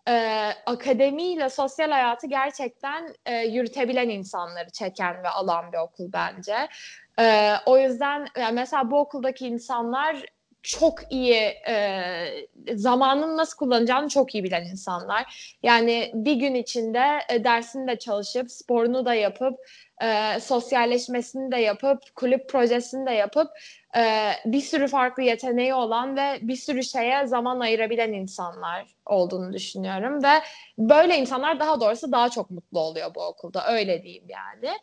Ee, 0.08 0.52
akademiyle 0.66 1.50
sosyal 1.50 1.92
hayatı 1.92 2.28
gerçekten 2.28 3.14
e, 3.26 3.36
yürütebilen 3.36 4.10
insanları 4.10 4.70
çeken 4.70 5.24
ve 5.24 5.30
alan 5.30 5.72
bir 5.72 5.78
okul 5.78 6.14
bence. 6.14 6.56
Ee, 7.20 7.54
o 7.66 7.78
yüzden 7.78 8.28
yani 8.38 8.54
mesela 8.54 8.92
bu 8.92 9.00
okuldaki 9.00 9.48
insanlar 9.48 10.26
çok 10.64 11.12
iyi 11.12 11.54
e, 11.70 12.26
zamanını 12.74 13.38
nasıl 13.38 13.58
kullanacağını 13.58 14.10
çok 14.10 14.36
iyi 14.36 14.44
bilen 14.44 14.66
insanlar. 14.66 15.56
Yani 15.64 16.12
bir 16.14 16.34
gün 16.34 16.56
içinde 16.56 17.20
e, 17.30 17.44
dersini 17.44 17.88
de 17.88 18.00
çalışıp, 18.00 18.52
sporunu 18.52 19.06
da 19.06 19.14
yapıp, 19.14 19.60
e, 20.04 20.40
sosyalleşmesini 20.40 21.52
de 21.52 21.58
yapıp, 21.58 22.16
kulüp 22.16 22.50
projesini 22.50 23.06
de 23.06 23.12
yapıp 23.12 23.48
e, 23.98 24.32
bir 24.46 24.62
sürü 24.62 24.88
farklı 24.88 25.24
yeteneği 25.24 25.74
olan 25.74 26.18
ve 26.18 26.40
bir 26.42 26.56
sürü 26.56 26.84
şeye 26.84 27.28
zaman 27.28 27.60
ayırabilen 27.60 28.14
insanlar 28.14 28.88
olduğunu 29.06 29.54
düşünüyorum 29.54 30.24
ve 30.24 30.34
böyle 30.78 31.18
insanlar 31.18 31.60
daha 31.60 31.82
doğrusu 31.82 32.12
daha 32.12 32.30
çok 32.30 32.52
mutlu 32.52 32.80
oluyor 32.80 33.16
bu 33.16 33.22
okulda 33.22 33.68
öyle 33.68 34.04
diyeyim 34.04 34.26
yani. 34.28 34.78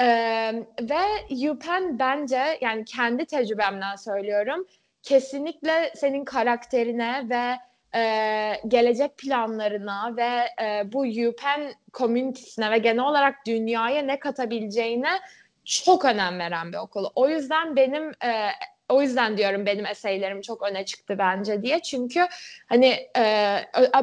Ee, 0.00 0.64
ve 0.80 1.50
UPenn 1.50 1.98
bence 1.98 2.58
yani 2.60 2.84
kendi 2.84 3.26
tecrübemden 3.26 3.96
söylüyorum 3.96 4.66
kesinlikle 5.02 5.92
senin 5.96 6.24
karakterine 6.24 7.26
ve 7.30 7.69
e, 7.94 8.54
gelecek 8.68 9.18
planlarına 9.18 10.16
ve 10.16 10.64
e, 10.64 10.92
bu 10.92 11.00
UPenn 11.00 11.72
komünitesine 11.92 12.70
ve 12.70 12.78
genel 12.78 13.04
olarak 13.04 13.46
dünyaya 13.46 14.02
ne 14.02 14.18
katabileceğine 14.18 15.20
çok 15.64 16.04
önem 16.04 16.38
veren 16.38 16.72
bir 16.72 16.78
okul. 16.78 17.06
O 17.14 17.28
yüzden 17.28 17.76
benim 17.76 18.08
e, 18.08 18.50
o 18.88 19.02
yüzden 19.02 19.38
diyorum 19.38 19.66
benim 19.66 19.86
eseylerim 19.86 20.40
çok 20.40 20.62
öne 20.62 20.84
çıktı 20.84 21.18
bence 21.18 21.62
diye. 21.62 21.82
Çünkü 21.82 22.26
hani 22.66 23.08
e, 23.18 23.58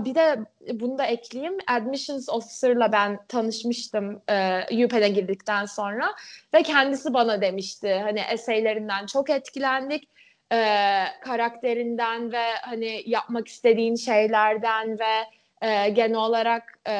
bir 0.06 0.16
de 0.16 0.38
bunu 0.74 0.98
da 0.98 1.06
ekleyeyim. 1.06 1.58
Admissions 1.68 2.30
Officer'la 2.30 2.92
ben 2.92 3.20
tanışmıştım 3.28 4.22
e, 4.30 4.86
UPenn'e 4.86 5.10
girdikten 5.10 5.66
sonra 5.66 6.16
ve 6.54 6.64
kendisi 6.64 7.14
bana 7.14 7.42
demişti 7.42 7.94
hani 8.04 8.20
eseylerinden 8.32 9.06
çok 9.06 9.30
etkilendik 9.30 10.10
e, 10.54 11.06
karakterinden 11.22 12.32
ve 12.32 12.44
hani 12.62 13.04
yapmak 13.06 13.48
istediğin 13.48 13.96
şeylerden 13.96 15.00
ve 15.00 15.26
e, 15.62 15.90
genel 15.90 16.18
olarak 16.18 16.80
e, 16.90 16.96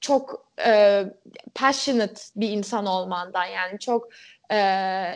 çok 0.00 0.46
e, 0.66 1.02
passionate 1.54 2.20
bir 2.36 2.50
insan 2.50 2.86
olmandan 2.86 3.44
yani 3.44 3.78
çok 3.78 4.08
e, 4.52 4.58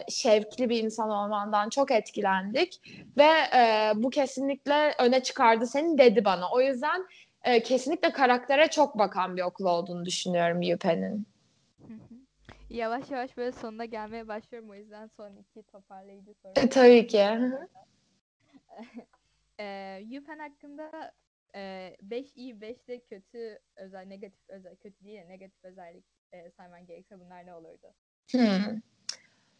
şevkli 0.08 0.68
bir 0.68 0.82
insan 0.82 1.11
olmandan 1.11 1.68
çok 1.68 1.90
etkilendik 1.90 2.80
ve 3.16 3.30
e, 3.56 3.92
bu 3.94 4.11
kesinlikle 4.11 4.94
öne 4.99 5.23
çıkardı 5.23 5.66
seni 5.66 5.99
dedi 5.99 6.25
bana. 6.25 6.50
O 6.50 6.61
yüzden 6.61 7.06
e, 7.44 7.62
kesinlikle 7.62 8.12
karaktere 8.12 8.70
çok 8.70 8.99
bakan 8.99 9.37
bir 9.37 9.42
okul 9.42 9.64
olduğunu 9.64 10.04
düşünüyorum 10.04 10.75
UPenn'in. 10.75 11.36
Yavaş 12.76 13.11
yavaş 13.11 13.37
böyle 13.37 13.52
sonuna 13.52 13.85
gelmeye 13.85 14.28
başlıyorum 14.28 14.71
o 14.71 14.75
yüzden 14.75 15.06
son 15.16 15.37
iki 15.37 15.62
toparlayıcı 15.62 16.35
soru. 16.35 16.52
E, 16.56 16.68
tabii 16.68 17.06
ki. 17.06 17.18
e, 19.61 20.02
UPenn 20.18 20.38
hakkında 20.38 21.12
5 22.02 22.26
e, 22.26 22.30
iyi 22.35 22.61
5 22.61 22.88
de 22.88 23.00
kötü 23.00 23.59
özel 23.76 24.06
negatif 24.06 24.40
özel 24.49 24.76
kötü 24.76 25.04
değil 25.04 25.21
de 25.21 25.28
negatif 25.28 25.64
özellik 25.64 26.04
e, 26.33 26.50
sayman 26.50 26.87
gerekse 26.87 27.21
bunlar 27.21 27.47
ne 27.47 27.54
olurdu? 27.54 27.95
Hmm. 28.30 28.80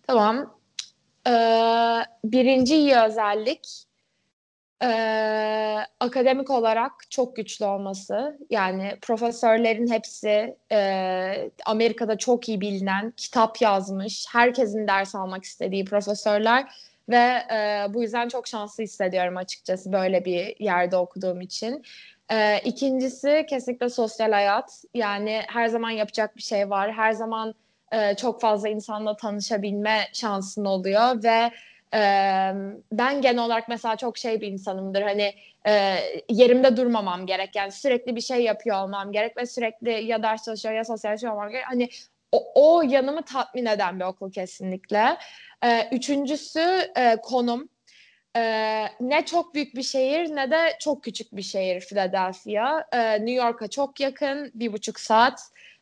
Tamam. 0.03 0.61
Ee, 1.27 2.03
birinci 2.25 2.77
iyi 2.77 2.97
özellik 2.97 3.87
e, 4.83 4.89
akademik 6.01 6.51
olarak 6.51 6.93
çok 7.11 7.37
güçlü 7.37 7.65
olması. 7.65 8.39
Yani 8.51 8.99
profesörlerin 9.03 9.91
hepsi 9.93 10.57
e, 10.73 11.51
Amerika'da 11.67 12.19
çok 12.19 12.49
iyi 12.49 12.61
bilinen, 12.61 13.13
kitap 13.17 13.63
yazmış, 13.63 14.27
herkesin 14.33 14.89
ders 14.89 15.15
almak 15.15 15.45
istediği 15.45 15.85
profesörler 15.85 16.73
ve 17.09 17.43
e, 17.53 17.87
bu 17.95 18.03
yüzden 18.03 18.29
çok 18.29 18.47
şanslı 18.47 18.85
hissediyorum 18.85 19.37
açıkçası 19.37 19.93
böyle 19.93 20.25
bir 20.25 20.61
yerde 20.61 20.97
okuduğum 20.97 21.41
için. 21.41 21.83
E, 22.33 22.61
ikincisi 22.65 23.47
kesinlikle 23.49 23.89
sosyal 23.89 24.33
hayat. 24.33 24.85
Yani 24.95 25.43
her 25.49 25.69
zaman 25.69 25.91
yapacak 25.91 26.37
bir 26.37 26.43
şey 26.43 26.71
var. 26.71 26.93
Her 26.93 27.13
zaman 27.13 27.55
e, 27.93 28.17
çok 28.17 28.41
fazla 28.41 28.69
insanla 28.69 29.17
tanışabilme 29.17 30.01
şansın 30.13 30.65
oluyor 30.65 31.23
ve 31.25 31.51
ben 32.93 33.21
genel 33.21 33.45
olarak 33.45 33.69
mesela 33.69 33.97
çok 33.97 34.19
şey 34.19 34.41
bir 34.41 34.49
insanımdır. 34.49 35.03
Hani 35.03 35.35
e, 35.69 35.99
yerimde 36.29 36.77
durmamam 36.77 37.27
gerek. 37.27 37.57
Yani 37.57 37.73
sürekli 37.73 38.17
bir 38.17 38.21
şey 38.21 38.43
yapıyor 38.43 38.85
olmam 38.85 39.13
gerek 39.13 39.37
ve 39.37 39.47
sürekli 39.47 40.05
ya 40.05 40.23
ders 40.23 40.45
çalışıyor 40.45 40.75
ya 40.75 40.85
sosyalleşiyor 40.85 41.33
olmam 41.33 41.51
gerek. 41.51 41.65
Hani 41.67 41.89
o, 42.33 42.53
o 42.55 42.83
yanımı 42.83 43.23
tatmin 43.23 43.67
eden 43.67 44.01
bir 44.01 44.05
okul 44.05 44.33
kesinlikle. 44.33 45.17
E, 45.65 45.89
üçüncüsü 45.93 46.93
e, 46.97 47.17
konum. 47.23 47.69
E, 48.37 48.43
ne 49.01 49.25
çok 49.25 49.55
büyük 49.55 49.75
bir 49.77 49.83
şehir 49.83 50.37
ne 50.37 50.51
de 50.51 50.77
çok 50.81 51.05
küçük 51.05 51.37
bir 51.37 51.43
şehir 51.43 51.81
Philadelphia. 51.81 52.85
E, 52.93 53.13
New 53.13 53.33
York'a 53.33 53.69
çok 53.69 54.01
yakın, 54.01 54.51
bir 54.55 54.73
buçuk 54.73 55.01
saat. 55.01 55.41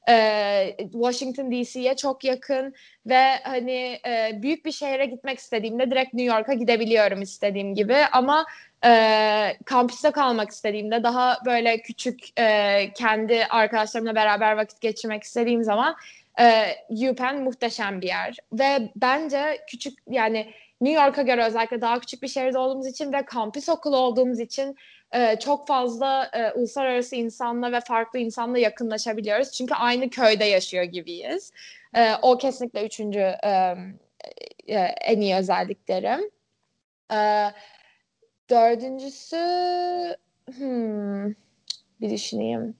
E, 0.08 0.76
Washington 0.92 1.50
DC'ye 1.50 1.96
çok 1.96 2.24
yakın 2.24 2.74
ve 3.06 3.24
hani 3.42 4.00
e, 4.06 4.42
büyük 4.42 4.64
bir 4.64 4.72
şehre 4.72 5.06
gitmek 5.06 5.38
istediğimde 5.38 5.90
direkt 5.90 6.14
New 6.14 6.36
York'a 6.36 6.52
gidebiliyorum 6.52 7.22
istediğim 7.22 7.74
gibi. 7.74 7.96
Ama 8.12 8.46
e, 8.86 9.56
kampüste 9.64 10.10
kalmak 10.10 10.50
istediğimde 10.50 11.02
daha 11.02 11.38
böyle 11.46 11.82
küçük 11.82 12.40
e, 12.40 12.92
kendi 12.94 13.46
arkadaşlarımla 13.46 14.14
beraber 14.14 14.56
vakit 14.56 14.80
geçirmek 14.80 15.22
istediğim 15.22 15.64
zaman 15.64 15.96
e, 16.40 16.76
UPenn 17.10 17.42
muhteşem 17.42 18.00
bir 18.00 18.06
yer. 18.06 18.36
Ve 18.52 18.92
bence 18.96 19.64
küçük 19.70 19.98
yani 20.10 20.52
New 20.80 21.02
York'a 21.02 21.22
göre 21.22 21.44
özellikle 21.44 21.80
daha 21.80 22.00
küçük 22.00 22.22
bir 22.22 22.28
şehirde 22.28 22.58
olduğumuz 22.58 22.86
için 22.86 23.12
ve 23.12 23.24
kampüs 23.24 23.68
okulu 23.68 23.96
olduğumuz 23.96 24.40
için 24.40 24.76
e, 25.12 25.38
çok 25.38 25.66
fazla 25.66 26.30
e, 26.32 26.52
uluslararası 26.52 27.16
insanla 27.16 27.72
ve 27.72 27.80
farklı 27.80 28.18
insanla 28.18 28.58
yakınlaşabiliyoruz. 28.58 29.52
Çünkü 29.52 29.74
aynı 29.74 30.10
köyde 30.10 30.44
yaşıyor 30.44 30.84
gibiyiz. 30.84 31.52
E, 31.94 32.14
o 32.22 32.38
kesinlikle 32.38 32.86
üçüncü 32.86 33.20
e, 33.20 33.74
e, 34.66 34.76
en 34.80 35.20
iyi 35.20 35.36
özelliklerim. 35.36 36.30
E, 37.12 37.50
dördüncüsü 38.50 39.36
hmm, 40.56 41.30
bir 42.00 42.10
düşüneyim. 42.10 42.76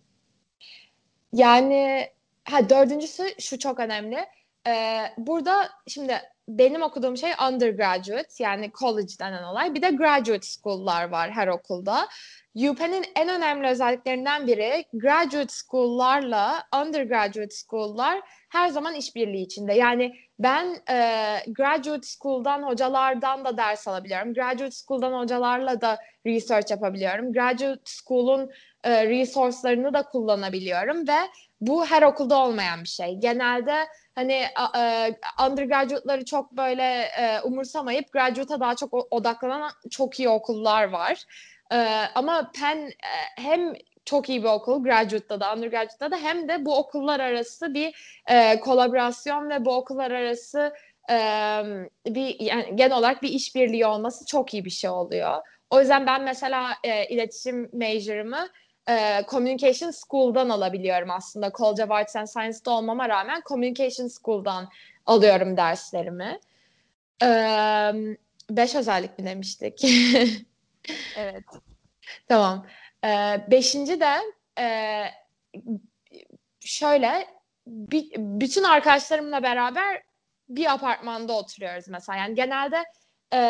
Yani 1.33 2.09
ha 2.45 2.71
dördüncüsü 2.71 3.25
şu 3.40 3.59
çok 3.59 3.81
önemli. 3.81 4.26
Ee, 4.66 5.02
burada 5.19 5.69
şimdi 5.87 6.21
benim 6.48 6.82
okuduğum 6.82 7.16
şey 7.16 7.30
undergraduate 7.48 8.44
yani 8.44 8.70
college 8.80 9.12
denen 9.20 9.42
olay. 9.42 9.74
Bir 9.74 9.82
de 9.82 9.90
graduate 9.90 10.46
school'lar 10.46 11.10
var 11.10 11.30
her 11.30 11.48
okulda. 11.48 12.08
UPenn'in 12.54 13.04
en 13.16 13.28
önemli 13.28 13.68
özelliklerinden 13.68 14.46
biri 14.46 14.84
graduate 14.92 15.52
school'larla 15.52 16.62
undergraduate 16.82 17.54
school'lar 17.54 18.20
her 18.48 18.68
zaman 18.68 18.94
işbirliği 18.94 19.42
içinde. 19.42 19.74
Yani 19.74 20.14
ben 20.38 20.66
e, 20.90 21.38
graduate 21.46 22.06
school'dan 22.06 22.62
hocalardan 22.62 23.44
da 23.44 23.56
ders 23.56 23.88
alabiliyorum. 23.88 24.34
Graduate 24.34 24.70
school'dan 24.70 25.12
hocalarla 25.12 25.80
da 25.80 25.98
research 26.26 26.70
yapabiliyorum. 26.70 27.32
Graduate 27.32 27.82
school'un 27.84 28.50
e, 28.84 29.06
resource'larını 29.06 29.94
da 29.94 30.02
kullanabiliyorum 30.02 31.08
ve 31.08 31.18
bu 31.60 31.86
her 31.86 32.02
okulda 32.02 32.38
olmayan 32.38 32.82
bir 32.82 32.88
şey. 32.88 33.14
Genelde 33.14 33.74
hani 34.14 34.44
e, 34.78 35.16
undergraduate'ları 35.46 36.24
çok 36.24 36.52
böyle 36.52 36.82
e, 37.02 37.40
umursamayıp 37.40 38.12
graduate'a 38.12 38.60
daha 38.60 38.76
çok 38.76 39.12
odaklanan 39.12 39.70
çok 39.90 40.20
iyi 40.20 40.28
okullar 40.28 40.84
var. 40.84 41.24
E, 41.72 41.76
ama 42.14 42.50
Penn 42.54 42.78
e, 42.86 42.92
hem 43.36 43.74
çok 44.04 44.28
iyi 44.28 44.42
bir 44.42 44.48
okul 44.48 44.84
graduate'da 44.84 45.40
da 45.40 45.54
undergraduate'da 45.54 46.10
da 46.10 46.16
hem 46.16 46.48
de 46.48 46.64
bu 46.64 46.78
okullar 46.78 47.20
arası 47.20 47.75
bir 47.75 48.20
e, 48.30 48.60
kolaborasyon 48.60 49.50
ve 49.50 49.64
bu 49.64 49.76
okullar 49.76 50.10
arası 50.10 50.75
e, 51.10 51.16
bir 52.06 52.40
yani 52.40 52.76
genel 52.76 52.97
olarak 52.97 53.23
bir 53.23 53.28
işbirliği 53.28 53.86
olması 53.86 54.26
çok 54.26 54.54
iyi 54.54 54.64
bir 54.64 54.70
şey 54.70 54.90
oluyor. 54.90 55.42
O 55.70 55.80
yüzden 55.80 56.06
ben 56.06 56.23
mesela 56.23 56.70
e, 56.84 57.06
iletişim 57.06 57.70
major'ımı 57.73 58.49
e, 58.88 59.25
Communication 59.28 59.90
School'dan 59.90 60.49
alabiliyorum 60.49 61.10
aslında. 61.10 61.50
College 61.50 61.84
of 61.84 61.90
Arts 61.90 62.16
and 62.16 62.26
Science'da 62.26 62.70
olmama 62.70 63.08
rağmen 63.08 63.42
Communication 63.49 64.08
School'dan 64.08 64.68
alıyorum 65.06 65.56
derslerimi. 65.56 66.40
E, 67.23 67.28
beş 68.50 68.75
özellik 68.75 69.18
mi 69.18 69.25
demiştik? 69.25 69.84
evet. 71.16 71.44
Tamam. 72.28 72.66
E, 73.04 73.40
beşinci 73.50 74.00
de 74.00 74.16
e, 74.58 75.04
şöyle 76.60 77.26
bir, 77.66 78.10
bütün 78.16 78.64
arkadaşlarımla 78.64 79.42
beraber 79.42 80.02
bir 80.49 80.73
apartmanda 80.73 81.32
oturuyoruz 81.32 81.88
mesela. 81.88 82.18
Yani 82.18 82.34
genelde 82.34 82.84
e, 83.34 83.40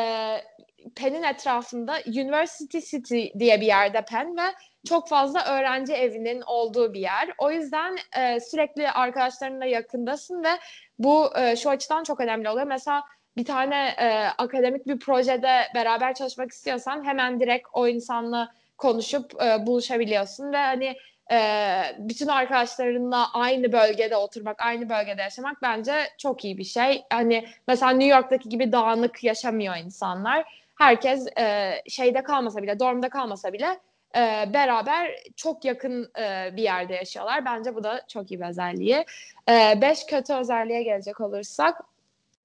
Penn'in 0.97 1.23
etrafında 1.23 1.99
University 2.07 2.79
City 2.79 3.27
diye 3.39 3.61
bir 3.61 3.67
yerde 3.67 4.05
Penn 4.05 4.37
ve 4.37 4.55
çok 4.85 5.09
fazla 5.09 5.45
öğrenci 5.45 5.93
evinin 5.93 6.41
olduğu 6.41 6.95
bir 6.95 7.01
yer. 7.01 7.31
O 7.39 7.51
yüzden 7.51 7.97
e, 8.19 8.41
sürekli 8.41 8.91
arkadaşlarınla 8.91 9.65
yakındasın 9.65 10.45
ve 10.45 10.51
bu 10.99 11.39
e, 11.39 11.57
şu 11.57 11.71
açıdan 11.71 12.05
çok 12.05 12.21
önemli 12.21 12.49
oluyor. 12.49 12.67
Mesela 12.67 13.03
bir 13.37 13.45
tane 13.45 13.95
e, 13.99 14.29
akademik 14.39 14.87
bir 14.87 14.99
projede 14.99 15.61
beraber 15.75 16.15
çalışmak 16.15 16.51
istiyorsan 16.51 17.05
hemen 17.05 17.41
direkt 17.41 17.69
o 17.73 17.89
insanla 17.89 18.53
konuşup 18.79 19.43
e, 19.43 19.67
buluşabiliyorsun 19.67 20.53
ve 20.53 20.57
hani 20.57 20.97
e, 21.33 21.81
bütün 21.99 22.27
arkadaşlarınla 22.27 23.33
aynı 23.33 23.73
bölgede 23.73 24.17
oturmak, 24.17 24.61
aynı 24.61 24.89
bölgede 24.89 25.23
yaşamak 25.23 25.63
bence 25.63 25.95
çok 26.19 26.45
iyi 26.45 26.59
bir 26.59 26.65
şey. 26.65 27.05
Hani 27.13 27.47
mesela 27.69 27.93
New 27.93 28.17
York'taki 28.17 28.49
gibi 28.49 28.73
dağınık 28.73 29.25
yaşamıyor 29.25 29.77
insanlar. 29.77 30.65
Herkes 30.79 31.27
e, 31.39 31.73
şeyde 31.89 32.23
kalmasa 32.23 32.63
bile, 32.63 32.79
dormda 32.79 33.09
kalmasa 33.09 33.53
bile 33.53 33.79
e, 34.17 34.53
beraber 34.55 35.11
çok 35.37 35.65
yakın 35.65 36.11
e, 36.19 36.57
bir 36.57 36.63
yerde 36.63 36.95
yaşıyorlar. 36.95 37.45
Bence 37.45 37.75
bu 37.75 37.85
da 37.85 38.01
çok 38.09 38.31
iyi 38.31 38.41
bir 38.41 38.47
özelliği. 38.47 39.05
E, 39.51 39.79
beş 39.81 40.07
kötü 40.07 40.35
özelliğe 40.35 40.83
gelecek 40.83 41.21
olursak, 41.21 41.81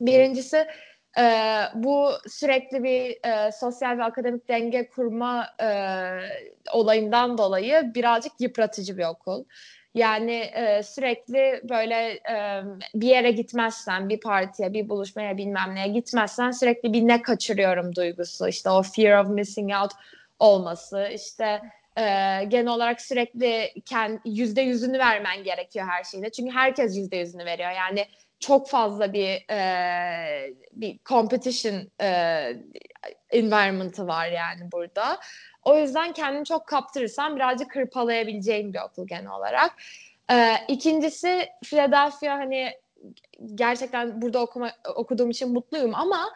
birincisi 0.01 0.67
e, 1.19 1.61
bu 1.73 2.11
sürekli 2.27 2.83
bir 2.83 3.27
e, 3.29 3.51
sosyal 3.51 3.97
ve 3.97 4.03
akademik 4.03 4.49
denge 4.49 4.89
kurma 4.89 5.47
e, 5.61 5.69
olayından 6.73 7.37
dolayı 7.37 7.91
birazcık 7.95 8.31
yıpratıcı 8.39 8.97
bir 8.97 9.05
okul. 9.05 9.45
Yani 9.95 10.35
e, 10.35 10.83
sürekli 10.83 11.61
böyle 11.69 11.95
e, 12.11 12.63
bir 12.93 13.07
yere 13.07 13.31
gitmezsen, 13.31 14.09
bir 14.09 14.19
partiye, 14.19 14.73
bir 14.73 14.89
buluşmaya 14.89 15.37
bilmem 15.37 15.75
neye 15.75 15.87
gitmezsen 15.87 16.51
sürekli 16.51 16.93
bir 16.93 17.07
ne 17.07 17.21
kaçırıyorum 17.21 17.95
duygusu. 17.95 18.47
İşte 18.47 18.69
o 18.69 18.83
fear 18.83 19.23
of 19.23 19.29
missing 19.29 19.71
out 19.81 19.91
olması, 20.39 21.09
işte 21.13 21.61
e, 21.97 22.03
genel 22.47 22.67
olarak 22.67 23.01
sürekli 23.01 23.73
yüzde 24.25 24.61
yüzünü 24.61 24.99
vermen 24.99 25.43
gerekiyor 25.43 25.87
her 25.87 26.03
şeyde. 26.03 26.29
Çünkü 26.29 26.51
herkes 26.51 26.97
yüzde 26.97 27.17
yüzünü 27.17 27.45
veriyor. 27.45 27.71
Yani 27.71 28.05
çok 28.39 28.69
fazla 28.69 29.13
bir 29.13 29.51
e, 29.51 30.53
bir 30.71 30.99
competition 31.05 31.87
e, 32.01 32.07
environment'ı 33.29 34.07
var 34.07 34.27
yani 34.27 34.71
burada. 34.71 35.19
O 35.63 35.77
yüzden 35.77 36.13
kendini 36.13 36.45
çok 36.45 36.67
kaptırırsan 36.67 37.35
birazcık 37.35 37.75
hırpalayabileceğin 37.75 38.73
bir 38.73 38.79
okul 38.79 39.07
genel 39.07 39.31
olarak. 39.31 39.75
E, 40.31 40.55
ikincisi 40.67 41.49
Philadelphia 41.63 42.33
hani 42.33 42.71
gerçekten 43.55 44.21
burada 44.21 44.39
okuma, 44.39 44.71
okuduğum 44.95 45.29
için 45.29 45.53
mutluyum 45.53 45.95
ama 45.95 46.29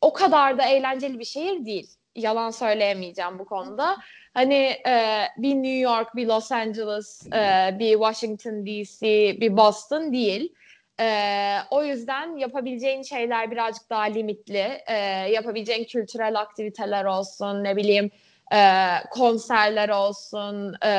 o 0.00 0.12
kadar 0.12 0.58
da 0.58 0.64
eğlenceli 0.64 1.18
bir 1.18 1.24
şehir 1.24 1.64
değil. 1.64 1.97
Yalan 2.18 2.50
söyleyemeyeceğim 2.50 3.38
bu 3.38 3.44
konuda. 3.44 3.96
Hani 4.34 4.76
e, 4.86 5.24
bir 5.36 5.54
New 5.54 5.78
York, 5.78 6.16
bir 6.16 6.26
Los 6.26 6.52
Angeles, 6.52 7.26
e, 7.26 7.76
bir 7.78 7.92
Washington 7.92 8.66
DC, 8.66 9.06
bir 9.40 9.56
Boston 9.56 10.12
değil. 10.12 10.54
Ee, 11.00 11.58
o 11.70 11.84
yüzden 11.84 12.36
yapabileceğin 12.36 13.02
şeyler 13.02 13.50
birazcık 13.50 13.90
daha 13.90 14.02
limitli. 14.02 14.82
Ee, 14.86 14.94
yapabileceğin 15.30 15.84
kültürel 15.84 16.40
aktiviteler 16.40 17.04
olsun, 17.04 17.64
ne 17.64 17.76
bileyim 17.76 18.10
e, 18.54 18.90
konserler 19.10 19.88
olsun. 19.88 20.74
E, 20.84 20.92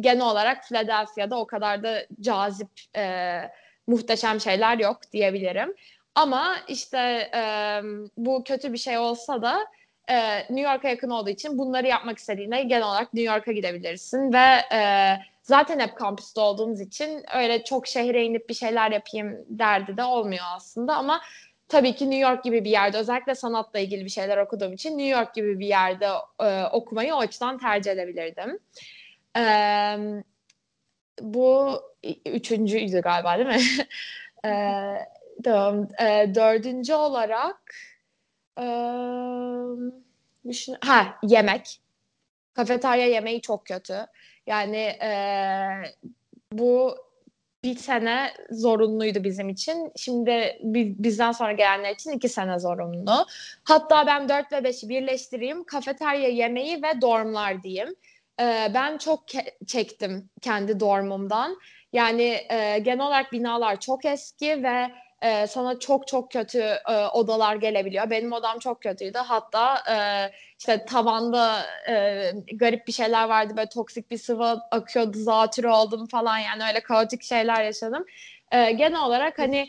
genel 0.00 0.22
olarak 0.22 0.64
Philadelphia'da 0.64 1.38
o 1.38 1.46
kadar 1.46 1.82
da 1.82 2.06
cazip, 2.20 2.68
e, 2.96 3.40
muhteşem 3.86 4.40
şeyler 4.40 4.78
yok 4.78 5.00
diyebilirim. 5.12 5.74
Ama 6.14 6.56
işte 6.68 7.30
e, 7.34 7.80
bu 8.16 8.44
kötü 8.44 8.72
bir 8.72 8.78
şey 8.78 8.98
olsa 8.98 9.42
da 9.42 9.66
e, 10.10 10.38
New 10.38 10.60
York'a 10.60 10.88
yakın 10.88 11.10
olduğu 11.10 11.30
için 11.30 11.58
bunları 11.58 11.86
yapmak 11.86 12.18
istediğinde 12.18 12.62
genel 12.62 12.86
olarak 12.86 13.14
New 13.14 13.34
York'a 13.34 13.52
gidebilirsin 13.52 14.32
ve 14.32 14.76
e, 14.76 15.10
zaten 15.42 15.80
hep 15.80 15.96
kampüste 15.96 16.40
olduğumuz 16.40 16.80
için 16.80 17.22
öyle 17.34 17.64
çok 17.64 17.86
şehre 17.86 18.24
inip 18.24 18.48
bir 18.48 18.54
şeyler 18.54 18.90
yapayım 18.90 19.44
derdi 19.48 19.96
de 19.96 20.04
olmuyor 20.04 20.44
aslında 20.56 20.96
ama 20.96 21.20
tabii 21.68 21.94
ki 21.94 22.10
New 22.10 22.30
York 22.30 22.44
gibi 22.44 22.64
bir 22.64 22.70
yerde 22.70 22.98
özellikle 22.98 23.34
sanatla 23.34 23.78
ilgili 23.78 24.04
bir 24.04 24.10
şeyler 24.10 24.38
okuduğum 24.38 24.72
için 24.72 24.98
New 24.98 25.18
York 25.18 25.34
gibi 25.34 25.58
bir 25.58 25.66
yerde 25.66 26.08
e, 26.40 26.64
okumayı 26.64 27.14
o 27.14 27.18
açıdan 27.18 27.58
tercih 27.58 27.90
edebilirdim. 27.90 28.58
E, 29.36 29.44
bu 31.20 31.82
üçüncüydü 32.26 33.00
galiba 33.00 33.38
değil 33.38 33.48
mi? 33.48 33.86
e, 34.44 34.52
tamam. 35.44 35.88
E, 36.00 36.34
dördüncü 36.34 36.94
olarak 36.94 37.74
düşün 40.48 40.76
ha 40.80 41.18
yemek. 41.22 41.80
Kafeterya 42.54 43.06
yemeği 43.06 43.40
çok 43.40 43.66
kötü. 43.66 44.06
Yani 44.46 44.76
e, 44.76 45.10
bu 46.52 46.96
bir 47.64 47.76
sene 47.76 48.32
zorunluydu 48.50 49.24
bizim 49.24 49.48
için. 49.48 49.92
Şimdi 49.96 50.58
bizden 50.98 51.32
sonra 51.32 51.52
gelenler 51.52 51.94
için 51.94 52.10
iki 52.10 52.28
sene 52.28 52.58
zorunlu. 52.58 53.26
Hatta 53.64 54.06
ben 54.06 54.28
dört 54.28 54.52
ve 54.52 54.64
beşi 54.64 54.88
birleştireyim. 54.88 55.64
Kafeterya 55.64 56.28
yemeği 56.28 56.82
ve 56.82 57.00
dormlar 57.00 57.62
diyeyim. 57.62 57.94
Ee, 58.40 58.70
ben 58.74 58.98
çok 58.98 59.24
çektim 59.66 60.30
kendi 60.40 60.80
dormumdan. 60.80 61.56
Yani 61.92 62.46
e, 62.50 62.78
genel 62.78 63.06
olarak 63.06 63.32
binalar 63.32 63.80
çok 63.80 64.04
eski 64.04 64.62
ve 64.62 64.90
e, 65.24 65.46
sana 65.46 65.78
çok 65.78 66.06
çok 66.06 66.30
kötü 66.30 66.58
e, 66.88 67.06
odalar 67.12 67.56
gelebiliyor. 67.56 68.10
Benim 68.10 68.32
odam 68.32 68.58
çok 68.58 68.82
kötüydü. 68.82 69.18
Hatta 69.18 69.82
e, 69.90 69.96
işte 70.58 70.84
tavanda 70.84 71.62
e, 71.88 72.30
garip 72.52 72.86
bir 72.86 72.92
şeyler 72.92 73.28
vardı. 73.28 73.56
Böyle 73.56 73.68
toksik 73.68 74.10
bir 74.10 74.18
sıvı 74.18 74.60
akıyordu. 74.70 75.18
Zatürre 75.18 75.68
oldum 75.68 76.06
falan 76.06 76.38
yani 76.38 76.62
öyle 76.68 76.80
kaotik 76.80 77.22
şeyler 77.22 77.64
yaşadım. 77.64 78.04
E, 78.52 78.72
genel 78.72 79.04
olarak 79.04 79.38
hani 79.38 79.68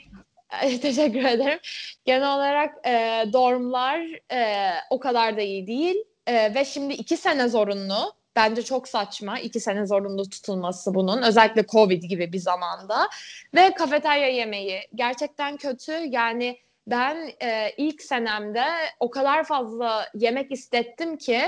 teşekkür 0.82 1.26
ederim. 1.26 1.60
Genel 2.06 2.36
olarak 2.36 2.88
e, 2.88 3.24
dormlar 3.34 4.00
e, 4.32 4.72
o 4.90 5.00
kadar 5.00 5.38
da 5.38 5.42
iyi 5.42 5.68
değil. 5.68 5.96
E, 6.28 6.56
ve 6.56 6.66
şimdi 6.66 6.94
iki 6.94 7.18
sene 7.18 7.48
zorunlu 7.48 8.14
Bence 8.36 8.62
çok 8.64 8.88
saçma 8.88 9.40
iki 9.40 9.60
sene 9.60 9.86
zorunlu 9.86 10.30
tutulması 10.30 10.94
bunun. 10.94 11.22
Özellikle 11.22 11.66
Covid 11.68 12.04
gibi 12.04 12.34
bir 12.34 12.38
zamanda. 12.38 13.10
Ve 13.56 13.74
kafeterya 13.74 14.28
yemeği 14.28 14.82
gerçekten 14.96 15.58
kötü. 15.58 15.92
Yani 15.92 16.58
ben 16.88 17.32
e, 17.44 17.72
ilk 17.78 18.02
senemde 18.02 18.64
o 19.00 19.10
kadar 19.10 19.44
fazla 19.44 20.10
yemek 20.16 20.52
istettim 20.52 21.18
ki 21.18 21.42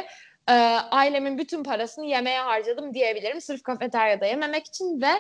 e, 0.49 0.53
ailemin 0.91 1.37
bütün 1.37 1.63
parasını 1.63 2.05
yemeğe 2.05 2.39
harcadım 2.39 2.93
diyebilirim. 2.93 3.41
Sırf 3.41 3.63
kafeteryada 3.63 4.25
yememek 4.25 4.67
için 4.67 5.01
ve 5.01 5.11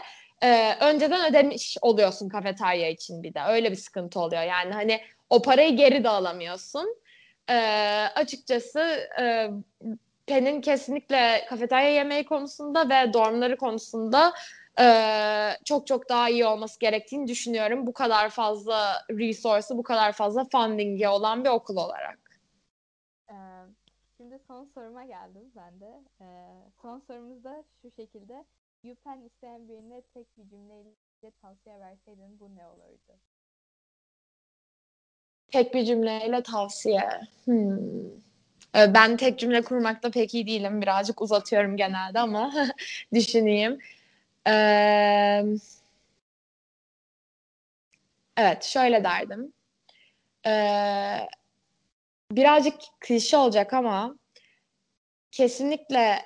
e, 0.43 0.73
önceden 0.81 1.29
ödemiş 1.31 1.77
oluyorsun 1.81 2.29
kafeterya 2.29 2.89
için 2.89 3.23
bir 3.23 3.33
de. 3.33 3.39
Öyle 3.49 3.71
bir 3.71 3.75
sıkıntı 3.75 4.19
oluyor. 4.19 4.43
Yani 4.43 4.73
hani 4.73 5.01
o 5.29 5.41
parayı 5.41 5.75
geri 5.77 6.03
de 6.03 6.09
alamıyorsun. 6.09 6.95
E, 7.49 7.55
açıkçası 8.15 8.79
e, 9.21 9.49
Pen'in 10.27 10.61
kesinlikle 10.61 11.45
kafeterya 11.49 11.89
yemeği 11.89 12.25
konusunda 12.25 12.89
ve 12.89 13.13
dormları 13.13 13.57
konusunda 13.57 14.33
e, 14.79 14.85
çok 15.65 15.87
çok 15.87 16.09
daha 16.09 16.29
iyi 16.29 16.45
olması 16.45 16.79
gerektiğini 16.79 17.27
düşünüyorum. 17.27 17.87
Bu 17.87 17.93
kadar 17.93 18.29
fazla 18.29 18.93
resource'ı, 19.09 19.77
bu 19.77 19.83
kadar 19.83 20.11
fazla 20.11 20.45
funding'i 20.51 21.07
olan 21.07 21.43
bir 21.43 21.49
okul 21.49 21.77
olarak. 21.77 22.19
Ee, 23.29 23.35
şimdi 24.17 24.39
son 24.47 24.69
soruma 24.73 25.05
geldim 25.05 25.51
ben 25.55 25.79
de. 25.79 26.01
Ee, 26.21 26.25
son 26.81 26.99
sorumuz 27.07 27.43
da 27.43 27.63
şu 27.81 27.91
şekilde. 27.91 28.45
UPenn 28.83 29.25
isteyen 29.25 29.69
birine 29.69 30.01
tek 30.13 30.37
bir 30.37 30.49
cümleyle 30.49 31.31
tavsiye 31.41 31.79
verseydin 31.79 32.39
bu 32.39 32.55
ne 32.55 32.67
olurdu? 32.67 33.19
Tek 35.51 35.73
bir 35.73 35.85
cümleyle 35.85 36.43
tavsiye. 36.43 37.09
Hmm. 37.45 38.26
Ee, 38.75 38.93
ben 38.93 39.17
tek 39.17 39.39
cümle 39.39 39.61
kurmakta 39.61 40.11
pek 40.11 40.33
iyi 40.33 40.47
değilim. 40.47 40.81
Birazcık 40.81 41.21
uzatıyorum 41.21 41.77
genelde 41.77 42.19
ama 42.19 42.53
düşüneyim. 43.13 43.79
Ee, 44.47 45.43
evet, 48.37 48.63
şöyle 48.63 49.03
derdim. 49.03 49.53
Ee, 50.47 51.27
birazcık 52.31 52.73
klişe 52.99 53.37
olacak 53.37 53.73
ama 53.73 54.15
kesinlikle 55.31 56.19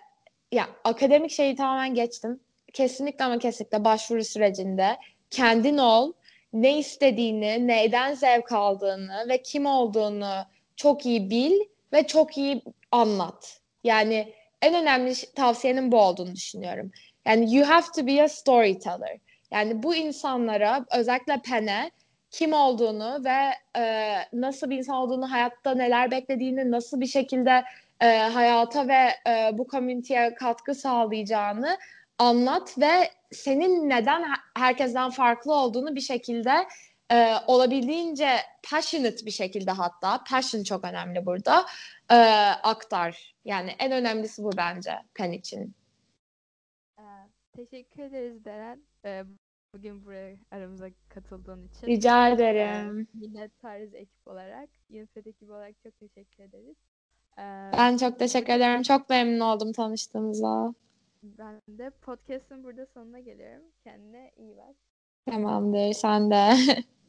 ya 0.51 0.69
akademik 0.83 1.31
şeyi 1.31 1.55
tamamen 1.55 1.93
geçtim. 1.93 2.39
Kesinlikle 2.73 3.25
ama 3.25 3.39
kesinlikle 3.39 3.85
başvuru 3.85 4.23
sürecinde 4.23 4.97
kendin 5.31 5.77
ol, 5.77 6.13
ne 6.53 6.77
istediğini, 6.79 7.67
neyden 7.67 8.13
zevk 8.13 8.51
aldığını 8.51 9.25
ve 9.29 9.41
kim 9.41 9.65
olduğunu 9.65 10.45
çok 10.75 11.05
iyi 11.05 11.29
bil 11.29 11.59
ve 11.93 12.07
çok 12.07 12.37
iyi 12.37 12.61
anlat. 12.91 13.61
Yani 13.83 14.33
en 14.61 14.75
önemli 14.75 15.13
tavsiyenin 15.35 15.91
bu 15.91 16.01
olduğunu 16.01 16.35
düşünüyorum. 16.35 16.91
Yani 17.25 17.55
you 17.55 17.69
have 17.69 17.85
to 17.95 18.07
be 18.07 18.23
a 18.23 18.27
storyteller. 18.27 19.17
Yani 19.51 19.83
bu 19.83 19.95
insanlara 19.95 20.85
özellikle 20.97 21.41
Pen'e 21.41 21.91
kim 22.31 22.53
olduğunu 22.53 23.21
ve 23.25 23.53
e, 23.81 24.15
nasıl 24.33 24.69
bir 24.69 24.77
insan 24.77 24.95
olduğunu, 24.95 25.31
hayatta 25.31 25.75
neler 25.75 26.11
beklediğini, 26.11 26.71
nasıl 26.71 27.01
bir 27.01 27.07
şekilde 27.07 27.63
e, 28.01 28.17
hayata 28.17 28.87
ve 28.87 29.09
e, 29.29 29.57
bu 29.57 29.67
komüniteye 29.67 30.33
katkı 30.33 30.75
sağlayacağını 30.75 31.77
anlat 32.17 32.77
ve 32.77 33.11
senin 33.31 33.89
neden 33.89 34.23
herkesten 34.57 35.09
farklı 35.09 35.53
olduğunu 35.53 35.95
bir 35.95 36.01
şekilde 36.01 36.53
e, 37.11 37.35
olabildiğince 37.47 38.29
passionate 38.71 39.25
bir 39.25 39.31
şekilde 39.31 39.71
hatta 39.71 40.23
passion 40.23 40.63
çok 40.63 40.85
önemli 40.85 41.25
burada 41.25 41.65
e, 42.11 42.15
aktar. 42.63 43.35
Yani 43.45 43.75
en 43.79 43.91
önemlisi 43.91 44.43
bu 44.43 44.51
bence 44.57 44.91
Pen 45.13 45.31
için. 45.31 45.75
Ee, 46.99 47.03
teşekkür 47.55 48.03
ederiz 48.03 48.45
Deren. 48.45 48.81
Ee, 49.05 49.23
bugün 49.73 50.05
buraya 50.05 50.35
aramıza 50.51 50.89
katıldığın 51.09 51.67
için. 51.67 51.87
Rica 51.87 52.29
ederim. 52.29 52.99
Ee, 52.99 53.05
yine 53.13 53.49
Tarz 53.61 53.93
ekip 53.93 54.27
olarak, 54.27 54.69
Yunifed 54.89 55.25
ekibi 55.25 55.51
olarak 55.51 55.75
çok 55.83 55.99
teşekkür 55.99 56.43
ederiz. 56.43 56.75
Ee, 57.37 57.71
ben 57.77 57.97
çok 57.97 58.19
teşekkür 58.19 58.53
ederim. 58.53 58.81
Çok 58.81 59.09
memnun 59.09 59.39
oldum 59.39 59.73
tanıştığımıza. 59.73 60.73
Ben 61.23 61.61
de 61.67 61.89
podcast'ın 61.89 62.63
burada 62.63 62.85
sonuna 62.85 63.19
geliyorum. 63.19 63.63
Kendine 63.83 64.31
iyi 64.37 64.57
bak. 64.57 64.75
Tamamdır. 65.25 65.93
Sen 65.93 66.31
de. 66.31 66.53